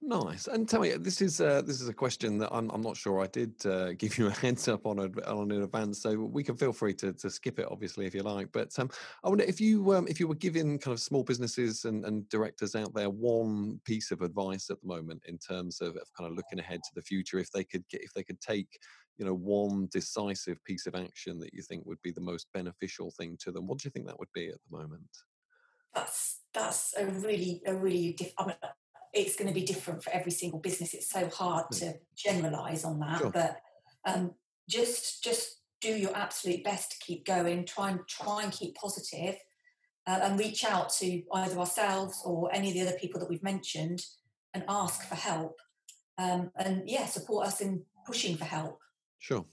nice. 0.02 0.48
And 0.48 0.68
tell 0.68 0.80
me, 0.80 0.90
this 0.96 1.22
is 1.22 1.40
uh, 1.40 1.62
this 1.62 1.80
is 1.80 1.88
a 1.88 1.94
question 1.94 2.38
that 2.38 2.48
I'm, 2.52 2.68
I'm 2.70 2.80
not 2.80 2.96
sure 2.96 3.20
I 3.22 3.28
did 3.28 3.54
uh, 3.64 3.92
give 3.98 4.18
you 4.18 4.26
a 4.26 4.30
heads 4.30 4.66
up 4.66 4.84
on 4.84 4.98
on 4.98 5.50
in 5.52 5.62
advance, 5.62 6.02
so 6.02 6.18
we 6.18 6.42
can 6.42 6.56
feel 6.56 6.72
free 6.72 6.94
to, 6.94 7.12
to 7.12 7.30
skip 7.30 7.60
it, 7.60 7.68
obviously, 7.70 8.06
if 8.06 8.14
you 8.14 8.22
like. 8.22 8.50
But 8.52 8.76
um, 8.78 8.90
I 9.22 9.28
wonder 9.28 9.44
if 9.44 9.60
you 9.60 9.94
um, 9.94 10.08
if 10.08 10.18
you 10.18 10.26
were 10.26 10.34
giving 10.34 10.78
kind 10.78 10.92
of 10.92 11.00
small 11.00 11.22
businesses 11.22 11.84
and, 11.84 12.04
and 12.04 12.28
directors 12.30 12.74
out 12.74 12.92
there 12.92 13.10
one 13.10 13.80
piece 13.84 14.10
of 14.10 14.22
advice 14.22 14.70
at 14.70 14.80
the 14.80 14.88
moment 14.88 15.22
in 15.28 15.38
terms 15.38 15.80
of, 15.80 15.94
of 15.96 16.08
kind 16.18 16.28
of 16.28 16.36
looking 16.36 16.58
ahead 16.58 16.80
to 16.82 16.90
the 16.96 17.02
future, 17.02 17.38
if 17.38 17.50
they 17.52 17.62
could 17.62 17.84
get 17.88 18.02
if 18.02 18.12
they 18.12 18.24
could 18.24 18.40
take 18.40 18.78
you 19.20 19.26
know 19.26 19.34
one 19.34 19.86
decisive 19.92 20.64
piece 20.64 20.86
of 20.86 20.94
action 20.94 21.38
that 21.40 21.52
you 21.52 21.62
think 21.62 21.84
would 21.84 22.00
be 22.00 22.10
the 22.10 22.22
most 22.22 22.46
beneficial 22.54 23.10
thing 23.10 23.36
to 23.40 23.52
them, 23.52 23.66
what 23.66 23.78
do 23.78 23.86
you 23.86 23.90
think 23.90 24.06
that 24.06 24.18
would 24.18 24.32
be 24.34 24.48
at 24.48 24.56
the 24.68 24.76
moment? 24.76 25.10
That's 25.94 26.40
that's 26.54 26.94
a 26.96 27.04
really 27.04 27.62
a 27.66 27.74
really 27.74 28.14
diff- 28.14 28.32
I 28.38 28.46
mean, 28.46 28.56
it's 29.12 29.36
going 29.36 29.48
to 29.48 29.54
be 29.54 29.66
different 29.66 30.02
for 30.02 30.10
every 30.10 30.32
single 30.32 30.58
business. 30.58 30.94
It's 30.94 31.10
so 31.10 31.28
hard 31.28 31.66
hmm. 31.68 31.78
to 31.80 31.94
generalize 32.16 32.82
on 32.82 32.98
that, 33.00 33.18
sure. 33.18 33.30
but 33.30 33.58
um, 34.06 34.32
just 34.70 35.22
just 35.22 35.60
do 35.82 35.92
your 35.92 36.16
absolute 36.16 36.64
best 36.64 36.92
to 36.92 36.98
keep 37.04 37.26
going. 37.26 37.66
Try 37.66 37.90
and 37.90 38.00
try 38.08 38.42
and 38.42 38.50
keep 38.50 38.74
positive, 38.74 39.36
uh, 40.06 40.20
and 40.22 40.38
reach 40.38 40.64
out 40.64 40.88
to 40.94 41.22
either 41.34 41.58
ourselves 41.58 42.22
or 42.24 42.48
any 42.54 42.68
of 42.68 42.74
the 42.74 42.88
other 42.88 42.98
people 42.98 43.20
that 43.20 43.28
we've 43.28 43.42
mentioned 43.42 44.02
and 44.54 44.64
ask 44.66 45.06
for 45.06 45.14
help. 45.14 45.58
Um, 46.16 46.52
and 46.56 46.88
yeah, 46.88 47.04
support 47.04 47.48
us 47.48 47.60
in 47.60 47.82
pushing 48.06 48.38
for 48.38 48.46
help. 48.46 48.78
Sure. 49.20 49.44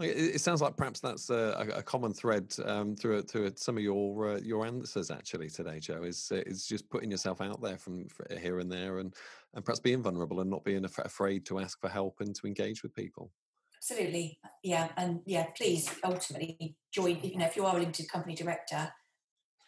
It 0.00 0.40
sounds 0.40 0.62
like 0.62 0.76
perhaps 0.76 1.00
that's 1.00 1.28
a, 1.28 1.66
a 1.74 1.82
common 1.82 2.12
thread 2.14 2.54
um, 2.64 2.94
through 2.94 3.22
through 3.22 3.50
some 3.56 3.76
of 3.76 3.82
your 3.82 4.34
uh, 4.34 4.38
your 4.38 4.64
answers 4.64 5.10
actually 5.10 5.50
today, 5.50 5.80
Jo. 5.80 6.04
Is 6.04 6.30
uh, 6.30 6.36
is 6.46 6.66
just 6.66 6.88
putting 6.88 7.10
yourself 7.10 7.40
out 7.40 7.60
there 7.60 7.78
from 7.78 8.06
here 8.38 8.60
and 8.60 8.70
there, 8.70 8.98
and 8.98 9.12
and 9.54 9.64
perhaps 9.64 9.80
being 9.80 10.00
vulnerable 10.00 10.38
and 10.38 10.48
not 10.48 10.62
being 10.62 10.84
af- 10.84 10.98
afraid 10.98 11.44
to 11.46 11.58
ask 11.58 11.80
for 11.80 11.88
help 11.88 12.20
and 12.20 12.32
to 12.36 12.46
engage 12.46 12.84
with 12.84 12.94
people. 12.94 13.32
Absolutely, 13.76 14.38
yeah, 14.62 14.88
and 14.96 15.20
yeah. 15.26 15.46
Please, 15.56 15.90
ultimately, 16.04 16.76
join. 16.92 17.18
You 17.20 17.38
know, 17.38 17.46
if 17.46 17.56
you 17.56 17.66
are 17.66 17.76
a 17.76 17.80
limited 17.80 18.08
company 18.08 18.36
director, 18.36 18.92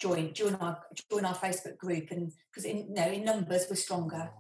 join 0.01 0.33
join 0.33 0.55
our 0.57 0.81
join 1.11 1.25
our 1.25 1.35
Facebook 1.35 1.77
group, 1.77 2.13
and 2.13 2.31
because 2.53 2.67
in 2.67 2.87
you 2.89 2.95
know 2.95 3.09
in 3.09 3.25
numbers 3.25 3.67
we're 3.69 3.75
stronger. 3.75 4.31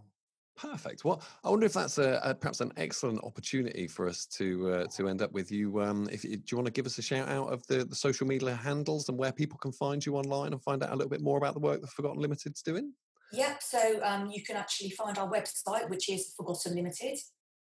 Perfect. 0.61 1.05
Well, 1.05 1.23
I 1.43 1.49
wonder 1.49 1.65
if 1.65 1.73
that's 1.73 1.97
a, 1.97 2.21
a 2.23 2.35
perhaps 2.35 2.61
an 2.61 2.73
excellent 2.77 3.25
opportunity 3.25 3.87
for 3.87 4.07
us 4.07 4.27
to 4.27 4.71
uh, 4.71 4.87
to 4.89 5.09
end 5.09 5.23
up 5.23 5.33
with 5.33 5.51
you. 5.51 5.81
Um, 5.81 6.07
if 6.13 6.23
do 6.23 6.29
you 6.29 6.57
want 6.57 6.67
to 6.67 6.73
give 6.73 6.85
us 6.85 6.99
a 6.99 7.03
shout 7.03 7.29
out 7.31 7.51
of 7.51 7.67
the, 7.67 7.85
the 7.85 7.95
social 7.95 8.27
media 8.27 8.55
handles 8.55 9.09
and 9.09 9.17
where 9.17 9.33
people 9.33 9.59
can 9.59 9.73
find 9.73 10.05
you 10.05 10.17
online 10.17 10.53
and 10.53 10.63
find 10.63 10.83
out 10.83 10.91
a 10.91 10.97
little 10.97 11.09
bit 11.09 11.23
more 11.23 11.39
about 11.39 11.55
the 11.55 11.61
work 11.61 11.81
that 11.81 11.89
Forgotten 11.91 12.21
Limited's 12.21 12.61
doing? 12.61 12.93
Yep. 13.33 13.63
So 13.63 14.01
um, 14.03 14.31
you 14.31 14.43
can 14.43 14.57
actually 14.57 14.91
find 14.91 15.17
our 15.17 15.31
website, 15.31 15.89
which 15.89 16.11
is 16.11 16.35
Forgotten 16.37 16.75
Limited. 16.75 17.19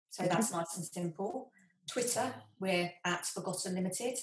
So 0.09 0.25
that's 0.25 0.51
nice 0.51 0.77
and 0.77 0.85
simple. 0.85 1.51
Twitter, 1.91 2.33
we're 2.61 2.91
at 3.05 3.27
Forgotten 3.27 3.75
Limited. 3.75 4.17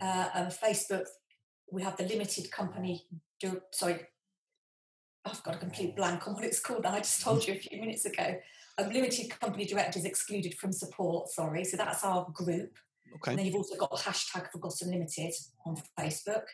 Uh, 0.00 0.28
and 0.34 0.48
Facebook, 0.48 1.06
we 1.70 1.82
have 1.82 1.96
the 1.96 2.04
limited 2.04 2.50
company. 2.50 3.06
Do, 3.40 3.60
sorry, 3.72 4.00
I've 5.26 5.42
got 5.42 5.56
a 5.56 5.58
complete 5.58 5.96
blank 5.96 6.26
on 6.26 6.34
what 6.34 6.44
it's 6.44 6.60
called. 6.60 6.84
That 6.84 6.94
I 6.94 6.98
just 6.98 7.20
told 7.20 7.46
you 7.46 7.54
a 7.54 7.58
few 7.58 7.80
minutes 7.80 8.04
ago. 8.04 8.36
Um, 8.78 8.90
limited 8.90 9.30
company 9.40 9.64
directors 9.64 10.04
excluded 10.04 10.54
from 10.54 10.72
support. 10.72 11.28
Sorry, 11.30 11.64
so 11.64 11.76
that's 11.76 12.04
our 12.04 12.26
group. 12.32 12.76
Okay. 13.16 13.30
And 13.30 13.38
then 13.38 13.46
you've 13.46 13.54
also 13.54 13.76
got 13.76 13.92
hashtag 13.92 14.50
Forgotten 14.50 14.90
Limited 14.90 15.32
on 15.64 15.76
Facebook, 15.98 16.44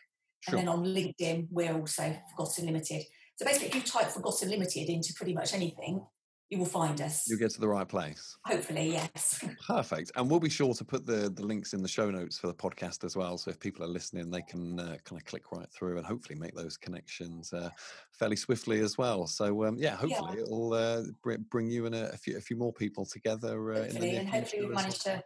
Sure. 0.41 0.59
and 0.59 0.59
then 0.59 0.69
on 0.69 0.85
LinkedIn 0.85 1.49
we're 1.51 1.75
also 1.75 2.17
Forgotten 2.31 2.67
Limited. 2.67 3.03
So 3.37 3.45
basically, 3.45 3.69
if 3.69 3.75
you 3.75 3.83
type 3.83 4.09
Forgotten 4.09 4.51
Limited 4.51 4.89
into 4.89 5.13
pretty 5.15 5.35
much 5.35 5.55
anything, 5.55 6.05
you 6.53 6.59
will 6.59 6.67
find 6.67 7.01
us. 7.01 7.27
You'll 7.27 7.38
get 7.38 7.51
to 7.53 7.61
the 7.61 7.69
right 7.69 7.88
place. 7.88 8.37
Hopefully, 8.45 8.93
yes. 8.93 9.43
Perfect. 9.67 10.12
And 10.17 10.31
we'll 10.31 10.38
be 10.38 10.51
sure 10.51 10.75
to 10.75 10.85
put 10.85 11.07
the, 11.07 11.33
the 11.35 11.43
links 11.43 11.73
in 11.73 11.81
the 11.81 11.88
show 11.88 12.11
notes 12.11 12.38
for 12.38 12.47
the 12.47 12.55
podcast 12.55 13.05
as 13.05 13.17
well. 13.17 13.38
So 13.38 13.51
if 13.51 13.59
people 13.59 13.83
are 13.83 13.88
listening, 13.88 14.31
they 14.31 14.43
can 14.43 14.79
uh, 14.79 14.99
kind 15.03 15.19
of 15.19 15.25
click 15.25 15.51
right 15.51 15.67
through 15.71 15.97
and 15.97 16.05
hopefully 16.05 16.38
make 16.38 16.55
those 16.55 16.77
connections 16.77 17.55
uh, 17.55 17.71
fairly 18.12 18.37
swiftly 18.37 18.81
as 18.81 18.99
well. 18.99 19.27
So 19.27 19.65
um, 19.65 19.79
yeah, 19.79 19.97
hopefully 19.97 20.43
it'll 20.43 20.75
uh, 20.75 21.05
bring 21.49 21.71
you 21.71 21.87
and 21.87 21.95
a, 21.95 22.12
a, 22.12 22.17
few, 22.19 22.37
a 22.37 22.41
few 22.41 22.59
more 22.59 22.75
people 22.75 23.07
together 23.07 23.73
uh, 23.73 23.77
in 23.77 23.81
the 23.81 23.93
hopefully, 23.93 24.17
and 24.17 24.29
hopefully 24.29 24.62
we've 24.67 24.75
managed 24.75 25.07
well. 25.07 25.17
to 25.17 25.25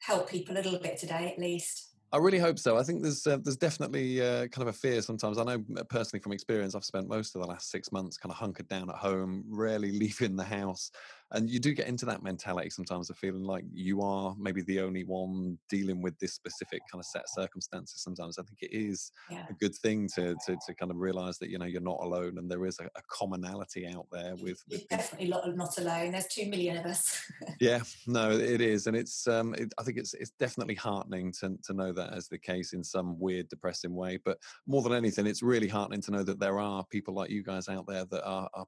help 0.00 0.28
people 0.28 0.54
a 0.54 0.60
little 0.60 0.80
bit 0.80 0.98
today, 0.98 1.32
at 1.32 1.38
least. 1.40 1.87
I 2.10 2.16
really 2.16 2.38
hope 2.38 2.58
so. 2.58 2.78
I 2.78 2.82
think 2.82 3.02
there's 3.02 3.26
uh, 3.26 3.36
there's 3.42 3.58
definitely 3.58 4.20
uh, 4.22 4.48
kind 4.48 4.62
of 4.62 4.68
a 4.68 4.72
fear 4.72 5.02
sometimes. 5.02 5.36
I 5.36 5.44
know 5.44 5.62
uh, 5.76 5.84
personally 5.84 6.22
from 6.22 6.32
experience, 6.32 6.74
I've 6.74 6.84
spent 6.84 7.06
most 7.06 7.34
of 7.34 7.42
the 7.42 7.46
last 7.46 7.70
six 7.70 7.92
months 7.92 8.16
kind 8.16 8.32
of 8.32 8.38
hunkered 8.38 8.68
down 8.68 8.88
at 8.88 8.96
home, 8.96 9.44
rarely 9.46 9.92
leaving 9.98 10.34
the 10.36 10.44
house, 10.44 10.90
and 11.32 11.48
you 11.50 11.58
do 11.58 11.74
get 11.74 11.86
into 11.88 12.06
that 12.06 12.22
mentality 12.22 12.70
sometimes 12.70 13.10
of 13.10 13.18
feeling 13.18 13.44
like 13.44 13.64
you 13.72 14.00
are 14.00 14.34
maybe 14.38 14.62
the 14.62 14.80
only 14.80 15.04
one 15.04 15.58
dealing 15.68 16.00
with 16.02 16.18
this 16.18 16.32
specific 16.34 16.80
kind 16.90 17.00
of 17.00 17.06
set 17.06 17.22
of 17.22 17.28
circumstances. 17.28 18.00
Sometimes 18.02 18.38
I 18.38 18.42
think 18.42 18.58
it 18.62 18.72
is 18.72 19.12
Yeah. 19.30 19.44
a 19.48 19.52
good 19.54 19.74
thing 19.74 20.08
to 20.14 20.34
to, 20.46 20.56
to 20.66 20.74
kind 20.74 20.90
of 20.90 20.96
realize 20.98 21.38
that 21.38 21.50
you 21.50 21.58
know 21.58 21.66
you're 21.66 21.80
not 21.80 21.98
alone 22.00 22.38
and 22.38 22.50
there 22.50 22.64
is 22.66 22.78
a, 22.80 22.84
a 22.84 23.02
commonality 23.08 23.86
out 23.86 24.06
there 24.10 24.34
with 24.36 24.62
with 24.70 24.88
definitely 24.88 25.28
not, 25.28 25.56
not 25.56 25.78
alone. 25.78 26.12
There's 26.12 26.26
two 26.28 26.46
million 26.48 26.76
of 26.78 26.86
us. 26.86 27.20
yeah, 27.60 27.80
no, 28.06 28.30
it 28.30 28.60
is, 28.60 28.86
and 28.86 28.96
it's. 28.96 29.26
Um, 29.26 29.54
it, 29.54 29.72
I 29.78 29.82
think 29.82 29.98
it's 29.98 30.14
it's 30.14 30.30
definitely 30.38 30.74
heartening 30.74 31.32
to 31.40 31.56
to 31.64 31.72
know 31.74 31.92
that 31.92 32.12
as 32.12 32.28
the 32.28 32.38
case 32.38 32.72
in 32.72 32.82
some 32.82 33.18
weird, 33.18 33.48
depressing 33.48 33.94
way. 33.94 34.18
But 34.24 34.38
more 34.66 34.82
than 34.82 34.92
anything, 34.92 35.26
it's 35.26 35.42
really 35.42 35.68
heartening 35.68 36.00
to 36.02 36.10
know 36.10 36.22
that 36.24 36.40
there 36.40 36.58
are 36.58 36.84
people 36.86 37.14
like 37.14 37.30
you 37.30 37.42
guys 37.42 37.68
out 37.68 37.86
there 37.86 38.04
that 38.06 38.24
are, 38.24 38.48
are 38.54 38.66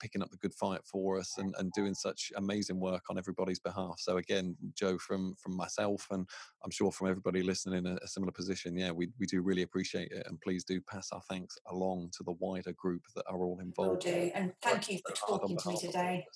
picking 0.00 0.22
up 0.22 0.30
the 0.30 0.36
good 0.38 0.54
fight 0.54 0.80
for 0.84 1.18
us 1.18 1.36
and, 1.38 1.54
and 1.58 1.72
doing 1.72 1.94
such 1.98 2.32
amazing 2.36 2.80
work 2.80 3.04
on 3.10 3.18
everybody's 3.18 3.58
behalf. 3.58 3.96
So 3.98 4.16
again, 4.16 4.56
Jo, 4.74 4.98
from 4.98 5.34
from 5.42 5.56
myself, 5.56 6.06
and 6.10 6.26
I'm 6.64 6.70
sure 6.70 6.90
from 6.92 7.08
everybody 7.08 7.42
listening 7.42 7.78
in 7.84 7.86
a, 7.86 7.98
a 8.02 8.08
similar 8.08 8.32
position, 8.32 8.76
yeah, 8.76 8.90
we 8.90 9.08
we 9.18 9.26
do 9.26 9.42
really 9.42 9.62
appreciate 9.62 10.10
it, 10.12 10.26
and 10.26 10.40
please 10.40 10.64
do 10.64 10.80
pass 10.80 11.10
our 11.12 11.22
thanks 11.28 11.56
along 11.70 12.10
to 12.16 12.22
the 12.24 12.32
wider 12.32 12.72
group 12.72 13.02
that 13.16 13.24
are 13.28 13.42
all 13.44 13.58
involved. 13.60 14.04
Will 14.04 14.12
do. 14.12 14.30
And 14.34 14.52
thank 14.62 14.90
you 14.90 14.98
for 14.98 15.10
working 15.10 15.16
so 15.16 15.26
hard 15.26 15.42
on 15.42 15.56
talking 15.56 15.58
to 15.58 15.68
me 15.68 15.74
behalf 15.74 15.82
of 15.82 15.86
all 15.86 15.92
today. 15.92 16.26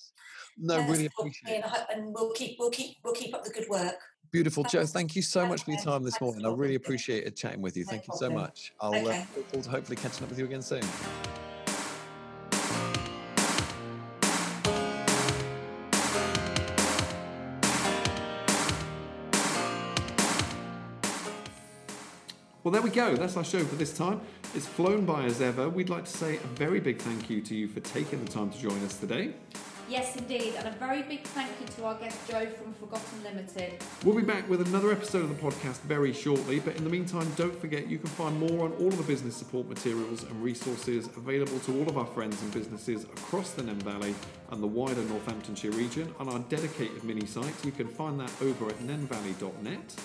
No, 0.57 0.77
Yes, 0.77 0.89
really 0.89 1.09
talk 1.09 1.17
to 1.17 1.23
me 1.23 1.29
appreciate 1.29 1.51
it. 1.51 1.55
and 1.55 1.65
I 1.65 1.69
hope- 1.69 1.87
And 1.91 2.13
we'll 2.13 2.31
keep, 2.33 2.59
we'll 2.59 2.69
keep, 2.69 2.97
we'll 3.03 3.13
keep 3.13 3.33
up 3.33 3.43
the 3.43 3.51
good 3.51 3.67
work. 3.69 3.95
Beautiful, 4.31 4.63
Jo. 4.63 4.85
Thank 4.85 5.15
you 5.15 5.21
so 5.21 5.45
much 5.45 5.63
for 5.63 5.71
your 5.71 5.79
time 5.81 6.03
this 6.03 6.19
morning. 6.19 6.43
I 6.45 6.49
really 6.49 6.55
talking 6.55 6.67
to 6.67 6.69
me. 6.69 6.75
appreciated 6.75 7.35
chatting 7.35 7.61
with 7.61 7.77
you. 7.77 7.85
Thank 7.85 8.07
you 8.07 8.13
so 8.15 8.29
much. 8.31 8.73
I'll 8.79 8.93
uh, 8.93 8.97
Okay. 9.09 9.27
look 9.37 9.47
forward 9.49 9.63
to 9.65 9.69
hopefully 9.69 9.95
catching 9.97 10.23
up 10.23 10.29
with 10.29 10.39
you 10.39 10.45
again 10.45 10.61
soon. 10.63 10.81
Well, 22.63 22.71
there 22.71 22.81
we 22.81 22.91
go. 22.91 23.13
That's 23.17 23.35
our 23.35 23.43
show 23.43 23.65
for 23.65 23.75
this 23.75 23.91
time. 23.91 24.21
It's 24.55 24.65
flown 24.65 25.03
by 25.03 25.25
as 25.25 25.41
ever. 25.41 25.67
We'd 25.67 25.89
like 25.89 26.05
to 26.05 26.11
say 26.11 26.37
a 26.37 26.47
very 26.55 26.79
big 26.79 26.97
thank 26.97 27.29
you 27.29 27.41
to 27.41 27.53
you 27.53 27.67
for 27.67 27.81
taking 27.81 28.23
the 28.23 28.31
time 28.31 28.51
to 28.51 28.57
join 28.57 28.81
us 28.85 28.97
today. 28.97 29.33
Yes, 29.89 30.15
indeed, 30.15 30.53
and 30.57 30.69
a 30.69 30.71
very 30.71 31.01
big 31.01 31.23
thank 31.23 31.51
you 31.59 31.67
to 31.67 31.85
our 31.85 31.95
guest 31.95 32.17
Jo 32.25 32.45
from 32.45 32.73
Forgotten 32.75 33.21
Limited. 33.21 33.83
We'll 34.05 34.15
be 34.15 34.21
back 34.21 34.49
with 34.49 34.65
another 34.65 34.93
episode 34.93 35.23
of 35.23 35.29
the 35.29 35.35
podcast 35.35 35.81
very 35.81 36.13
shortly, 36.13 36.61
but 36.61 36.77
in 36.77 36.85
the 36.85 36.89
meantime, 36.89 37.29
don't 37.35 37.59
forget 37.59 37.87
you 37.87 37.97
can 37.97 38.07
find 38.11 38.39
more 38.39 38.63
on 38.63 38.71
all 38.79 38.87
of 38.87 38.97
the 38.97 39.03
business 39.03 39.35
support 39.35 39.67
materials 39.67 40.23
and 40.23 40.41
resources 40.41 41.07
available 41.17 41.59
to 41.59 41.77
all 41.77 41.89
of 41.89 41.97
our 41.97 42.05
friends 42.05 42.41
and 42.43 42.53
businesses 42.53 43.03
across 43.03 43.51
the 43.51 43.63
Nene 43.63 43.75
Valley 43.79 44.15
and 44.51 44.63
the 44.63 44.67
wider 44.67 45.01
Northamptonshire 45.01 45.71
region 45.71 46.15
on 46.17 46.29
our 46.29 46.39
dedicated 46.39 47.03
mini 47.03 47.25
site. 47.25 47.53
You 47.65 47.73
can 47.73 47.89
find 47.89 48.17
that 48.21 48.31
over 48.41 48.69
at 48.69 48.79
nenevalley.net. 48.79 49.95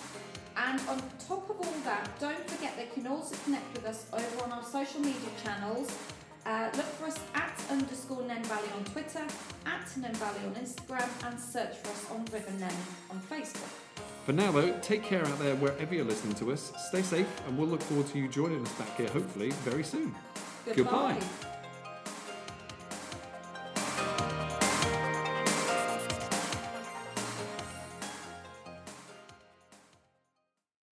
And 0.66 0.80
on 0.88 1.02
top 1.18 1.48
of 1.50 1.56
all 1.56 1.74
that, 1.84 2.08
don't 2.18 2.50
forget 2.50 2.76
they 2.76 2.86
can 2.92 3.06
also 3.06 3.36
connect 3.44 3.72
with 3.74 3.86
us 3.86 4.06
over 4.12 4.44
on 4.44 4.52
our 4.52 4.64
social 4.64 5.00
media 5.00 5.30
channels. 5.44 5.96
Uh, 6.44 6.70
look 6.76 6.86
for 6.86 7.06
us 7.06 7.18
at 7.34 7.52
underscore 7.70 8.22
Nene 8.22 8.42
Valley 8.44 8.68
on 8.76 8.84
Twitter, 8.84 9.24
at 9.66 9.96
Nene 9.96 10.14
Valley 10.14 10.40
on 10.46 10.54
Instagram, 10.54 11.08
and 11.26 11.38
search 11.38 11.76
for 11.76 11.90
us 11.90 12.10
on 12.10 12.24
River 12.32 12.50
Nene 12.58 12.70
on 13.10 13.20
Facebook. 13.20 13.68
For 14.24 14.32
now, 14.32 14.50
though, 14.50 14.76
take 14.80 15.02
care 15.02 15.24
out 15.24 15.38
there 15.38 15.56
wherever 15.56 15.94
you're 15.94 16.04
listening 16.04 16.34
to 16.36 16.52
us. 16.52 16.72
Stay 16.88 17.02
safe, 17.02 17.28
and 17.46 17.56
we'll 17.56 17.68
look 17.68 17.82
forward 17.82 18.06
to 18.08 18.18
you 18.18 18.28
joining 18.28 18.64
us 18.64 18.72
back 18.72 18.96
here, 18.96 19.08
hopefully, 19.08 19.50
very 19.64 19.84
soon. 19.84 20.14
Goodbye. 20.66 21.14
Goodbye. 21.14 21.47